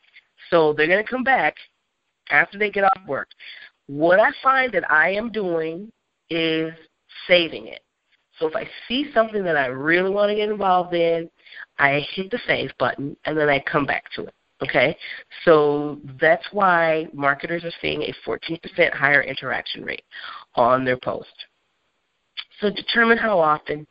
So 0.51 0.73
they're 0.73 0.87
going 0.87 1.05
to 1.05 1.11
come 1.11 1.25
back 1.25 1.57
after 2.31 2.59
they 2.59 2.71
get 2.71 2.85
off 2.85 3.07
work. 3.07 3.29
What 3.87 4.21
I 4.21 4.31
find 4.43 4.73
that 4.73 4.91
I 4.91 5.11
am 5.11 5.31
doing 5.31 5.91
is 6.31 6.73
saving 7.27 7.69
it. 7.69 7.81
So 8.39 8.47
if 8.47 8.55
I 8.55 8.69
see 8.87 9.11
something 9.15 9.43
that 9.45 9.57
I 9.57 9.67
really 9.67 10.11
want 10.11 10.31
to 10.31 10.37
get 10.37 10.51
involved 10.51 10.95
in, 10.95 11.31
I 11.79 12.05
hit 12.15 12.31
the 12.31 12.39
save 12.47 12.71
button 12.79 13.17
and 13.25 13.37
then 13.37 13.49
I 13.49 13.61
come 13.61 13.87
back 13.87 14.05
to 14.17 14.25
it. 14.25 14.35
Okay? 14.63 14.97
So 15.45 15.99
that's 16.21 16.45
why 16.53 17.09
marketers 17.13 17.65
are 17.65 17.73
seeing 17.81 18.03
a 18.03 18.15
14% 18.27 18.93
higher 18.93 19.23
interaction 19.23 19.85
rate 19.85 20.05
on 20.55 20.85
their 20.85 20.99
post. 20.99 21.29
So 22.61 22.71
determine 22.71 23.19
how 23.19 23.39
often 23.39 23.87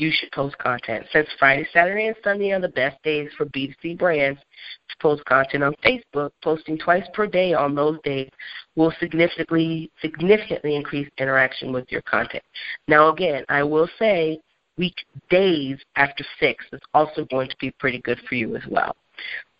you 0.00 0.10
should 0.10 0.32
post 0.32 0.56
content. 0.58 1.06
Since 1.12 1.28
Friday, 1.38 1.66
Saturday, 1.72 2.06
and 2.06 2.16
Sunday 2.24 2.52
are 2.52 2.60
the 2.60 2.68
best 2.68 3.02
days 3.02 3.28
for 3.36 3.46
B2C 3.46 3.98
brands 3.98 4.40
to 4.88 4.96
post 5.00 5.24
content 5.26 5.62
on 5.62 5.74
Facebook, 5.84 6.30
posting 6.42 6.78
twice 6.78 7.04
per 7.12 7.26
day 7.26 7.52
on 7.52 7.74
those 7.74 7.98
days 8.02 8.30
will 8.76 8.92
significantly 8.98 9.90
significantly 10.00 10.76
increase 10.76 11.08
interaction 11.18 11.72
with 11.72 11.90
your 11.92 12.02
content. 12.02 12.42
Now 12.88 13.10
again, 13.10 13.44
I 13.48 13.62
will 13.62 13.88
say 13.98 14.40
weekdays 14.78 15.78
after 15.96 16.24
six 16.38 16.64
is 16.72 16.80
also 16.94 17.26
going 17.26 17.50
to 17.50 17.56
be 17.60 17.70
pretty 17.72 17.98
good 17.98 18.18
for 18.28 18.34
you 18.34 18.56
as 18.56 18.62
well. 18.70 18.96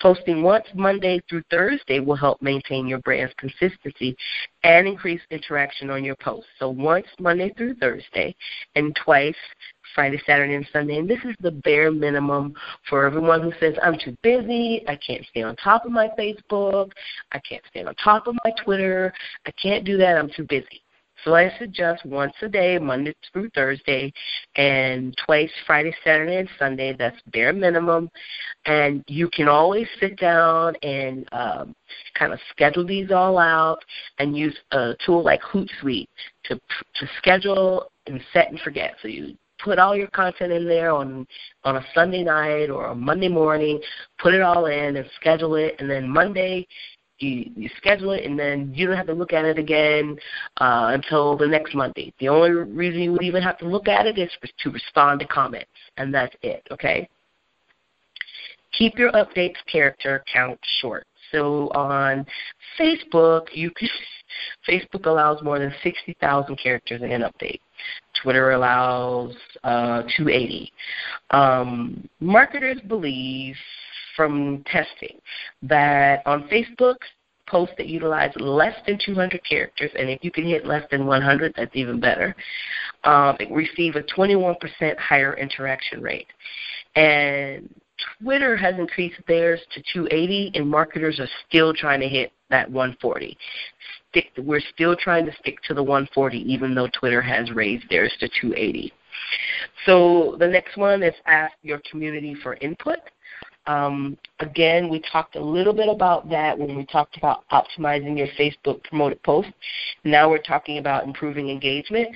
Posting 0.00 0.42
once 0.42 0.64
Monday 0.74 1.20
through 1.29 1.42
Thursday 1.50 2.00
will 2.00 2.16
help 2.16 2.40
maintain 2.40 2.87
your 2.87 3.00
brand's 3.00 3.35
consistency 3.37 4.16
and 4.64 4.88
increase 4.88 5.20
interaction 5.31 5.90
on 5.90 6.03
your 6.03 6.16
posts. 6.16 6.48
So 6.59 6.70
once 6.70 7.07
Monday 7.18 7.53
through 7.57 7.74
Thursday 7.74 8.35
and 8.74 8.96
twice 8.96 9.37
Friday, 9.94 10.20
Saturday, 10.26 10.55
and 10.55 10.68
Sunday. 10.72 10.98
And 10.98 11.09
this 11.09 11.18
is 11.24 11.35
the 11.40 11.50
bare 11.50 11.90
minimum 11.90 12.55
for 12.88 13.05
everyone 13.05 13.42
who 13.42 13.53
says, 13.61 13.74
I'm 13.83 13.98
too 13.98 14.16
busy, 14.22 14.85
I 14.88 14.96
can't 14.96 15.24
stay 15.31 15.42
on 15.42 15.57
top 15.57 15.85
of 15.85 15.92
my 15.92 16.09
Facebook, 16.18 16.90
I 17.33 17.40
can't 17.40 17.62
stay 17.70 17.85
on 17.85 17.94
top 17.96 18.26
of 18.26 18.37
my 18.44 18.53
Twitter, 18.64 19.12
I 19.46 19.50
can't 19.53 19.85
do 19.85 19.96
that, 19.98 20.16
I'm 20.16 20.31
too 20.35 20.46
busy. 20.48 20.83
So 21.24 21.35
I 21.35 21.53
suggest 21.59 22.05
once 22.07 22.33
a 22.40 22.48
day, 22.48 22.79
Monday 22.79 23.14
through 23.33 23.50
Thursday, 23.55 24.12
and 24.57 25.14
twice 25.24 25.50
Friday, 25.66 25.94
Saturday, 26.03 26.37
and 26.37 26.48
Sunday. 26.59 26.94
That's 26.98 27.16
bare 27.33 27.53
minimum. 27.53 28.11
And 28.64 29.05
you 29.07 29.29
can 29.29 29.48
always 29.48 29.87
sit 29.98 30.18
down 30.18 30.76
and 30.83 31.29
um, 31.33 31.74
kind 32.18 32.33
of 32.33 32.38
schedule 32.50 32.87
these 32.87 33.11
all 33.11 33.38
out 33.38 33.79
and 34.18 34.37
use 34.37 34.57
a 34.72 34.94
tool 35.05 35.22
like 35.22 35.42
Hootsuite 35.42 36.09
to 36.44 36.55
to 36.57 37.09
schedule 37.18 37.90
and 38.07 38.20
set 38.33 38.50
and 38.50 38.61
forget. 38.61 38.94
So 39.03 39.09
you 39.09 39.37
put 39.64 39.79
all 39.79 39.96
your 39.96 40.09
content 40.09 40.53
in 40.53 40.66
there 40.66 40.90
on 40.90 41.27
on 41.64 41.77
a 41.77 41.85
Sunday 41.94 42.25
night 42.25 42.70
or 42.70 42.87
a 42.87 42.94
Monday 42.94 43.29
morning, 43.29 43.81
put 44.18 44.35
it 44.35 44.42
all 44.42 44.66
in 44.66 44.96
and 44.96 45.11
schedule 45.16 45.55
it, 45.57 45.77
and 45.79 45.90
then 45.90 46.09
Monday 46.09 46.66
you, 47.20 47.51
you 47.55 47.70
schedule 47.77 48.12
it, 48.12 48.25
and 48.25 48.38
then 48.38 48.73
you 48.75 48.87
don't 48.87 48.96
have 48.96 49.07
to 49.07 49.12
look 49.12 49.33
at 49.33 49.44
it 49.44 49.59
again 49.59 50.18
uh, 50.59 50.90
until 50.92 51.37
the 51.37 51.46
next 51.46 51.75
Monday. 51.75 52.12
The 52.18 52.29
only 52.29 52.51
reason 52.51 53.03
you 53.03 53.12
would 53.12 53.23
even 53.23 53.42
have 53.42 53.59
to 53.59 53.68
look 53.68 53.88
at 53.88 54.07
it 54.07 54.18
is 54.18 54.31
to 54.61 54.70
respond 54.70 55.20
to 55.20 55.27
comments, 55.27 55.70
and 55.96 56.12
that's 56.12 56.35
it. 56.42 56.66
Okay. 56.70 57.09
Keep 58.73 58.99
your 58.99 59.12
updates 59.12 59.57
character 59.70 60.25
count 60.33 60.59
short. 60.81 61.07
So 61.33 61.68
on 61.75 62.25
Facebook, 62.79 63.46
you 63.53 63.70
can, 63.70 63.88
Facebook 64.68 65.07
allows 65.07 65.42
more 65.42 65.59
than 65.59 65.73
60,000 65.83 66.57
characters 66.57 67.03
in 67.03 67.12
an 67.12 67.23
update. 67.23 67.61
Twitter 68.23 68.53
allows 68.53 69.35
uh, 69.65 70.03
280. 70.17 70.73
Um, 71.31 72.09
marketers 72.21 72.79
believe 72.89 73.57
from 74.17 74.65
testing 74.67 75.19
that 75.63 76.23
on 76.27 76.49
Facebook, 76.49 76.97
posts 77.51 77.75
that 77.79 77.89
utilize 77.89 78.31
less 78.37 78.75
than 78.87 78.99
200 79.05 79.41
characters, 79.45 79.91
and 79.99 80.09
if 80.09 80.23
you 80.23 80.31
can 80.31 80.45
hit 80.45 80.65
less 80.65 80.85
than 80.91 81.05
100, 81.05 81.53
that's 81.57 81.75
even 81.75 81.99
better, 81.99 82.35
um, 83.05 83.37
receive 83.51 83.97
a 83.97 84.03
21% 84.03 84.57
higher 84.99 85.35
interaction 85.37 86.01
rate. 86.01 86.29
And 86.95 87.69
Twitter 88.23 88.57
has 88.57 88.77
increased 88.79 89.21
theirs 89.27 89.61
to 89.75 89.83
280, 89.93 90.53
and 90.55 90.69
marketers 90.69 91.19
are 91.19 91.29
still 91.49 91.75
trying 91.75 92.01
to 92.01 92.09
hit 92.09 92.33
that 92.51 92.71
140. 92.71 93.37
Stick, 94.11 94.27
we're 94.38 94.61
still 94.75 94.96
trying 94.96 95.25
to 95.27 95.33
stick 95.40 95.62
to 95.68 95.75
the 95.75 95.83
140, 95.83 96.38
even 96.38 96.75
though 96.75 96.88
Twitter 96.88 97.23
has 97.23 97.51
raised 97.53 97.88
theirs 97.88 98.12
to 98.20 98.29
280. 98.29 98.92
So 99.87 100.37
the 100.38 100.49
next 100.49 100.77
one 100.77 101.03
is 101.03 101.14
ask 101.27 101.53
your 101.62 101.81
community 101.90 102.35
for 102.42 102.55
input. 102.55 102.99
Um, 103.66 104.16
again, 104.40 104.88
we 104.88 105.01
talked 105.12 105.37
a 105.37 105.40
little 105.40 105.73
bit 105.73 105.88
about 105.88 106.29
that 106.31 106.59
when 106.59 106.77
we 106.77 106.85
talked 106.87 107.16
about 107.16 107.44
optimizing 107.53 108.16
your 108.16 108.27
Facebook 108.38 108.83
promoted 108.85 109.23
posts. 109.23 109.53
Now 110.03 110.29
we're 110.29 110.38
talking 110.38 110.79
about 110.79 111.05
improving 111.05 111.51
engagement. 111.51 112.09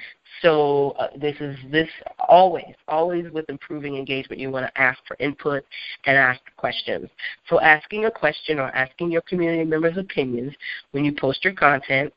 So 0.45 0.91
uh, 0.99 1.09
this 1.19 1.35
is 1.41 1.57
this 1.73 1.89
always, 2.29 2.75
always 2.87 3.33
with 3.33 3.49
improving 3.49 3.97
engagement, 3.97 4.39
you 4.39 4.51
want 4.51 4.67
to 4.67 4.81
ask 4.81 4.99
for 5.09 5.17
input 5.19 5.65
and 6.05 6.19
ask 6.19 6.39
questions. 6.59 7.09
So 7.49 7.61
asking 7.61 8.05
a 8.05 8.11
question 8.11 8.59
or 8.59 8.69
asking 8.77 9.11
your 9.11 9.23
community 9.23 9.65
members' 9.65 9.97
opinions 9.97 10.53
when 10.91 11.03
you 11.03 11.15
post 11.19 11.43
your 11.45 11.55
content 11.55 12.13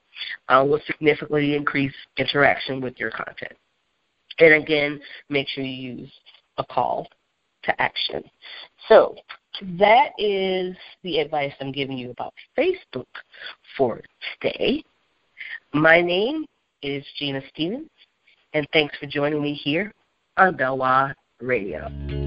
uh, 0.50 0.66
will 0.68 0.82
significantly 0.86 1.56
increase 1.56 1.94
interaction 2.18 2.82
with 2.82 3.00
your 3.00 3.12
content. 3.12 3.54
And 4.40 4.56
again, 4.56 5.00
make 5.30 5.48
sure 5.48 5.64
you 5.64 5.94
use 6.00 6.12
a 6.58 6.66
call 6.66 7.08
to 7.64 7.82
action. 7.82 8.24
So 8.90 9.16
that 9.80 10.10
is 10.18 10.76
the 11.02 11.20
advice 11.20 11.54
I'm 11.62 11.72
giving 11.72 11.98
you 11.98 12.12
about 12.12 12.34
Facebook 12.58 13.08
for 13.78 14.02
today. 14.42 14.84
My 15.74 16.02
name 16.02 16.46
is 16.84 17.06
Genia 17.18 17.42
Stevens, 17.54 17.90
and 18.58 18.68
thanks 18.74 18.98
for 18.98 19.06
joining 19.06 19.42
me 19.42 19.54
here 19.54 19.94
on 20.38 20.56
Belwah 20.58 21.14
Radio. 21.42 22.27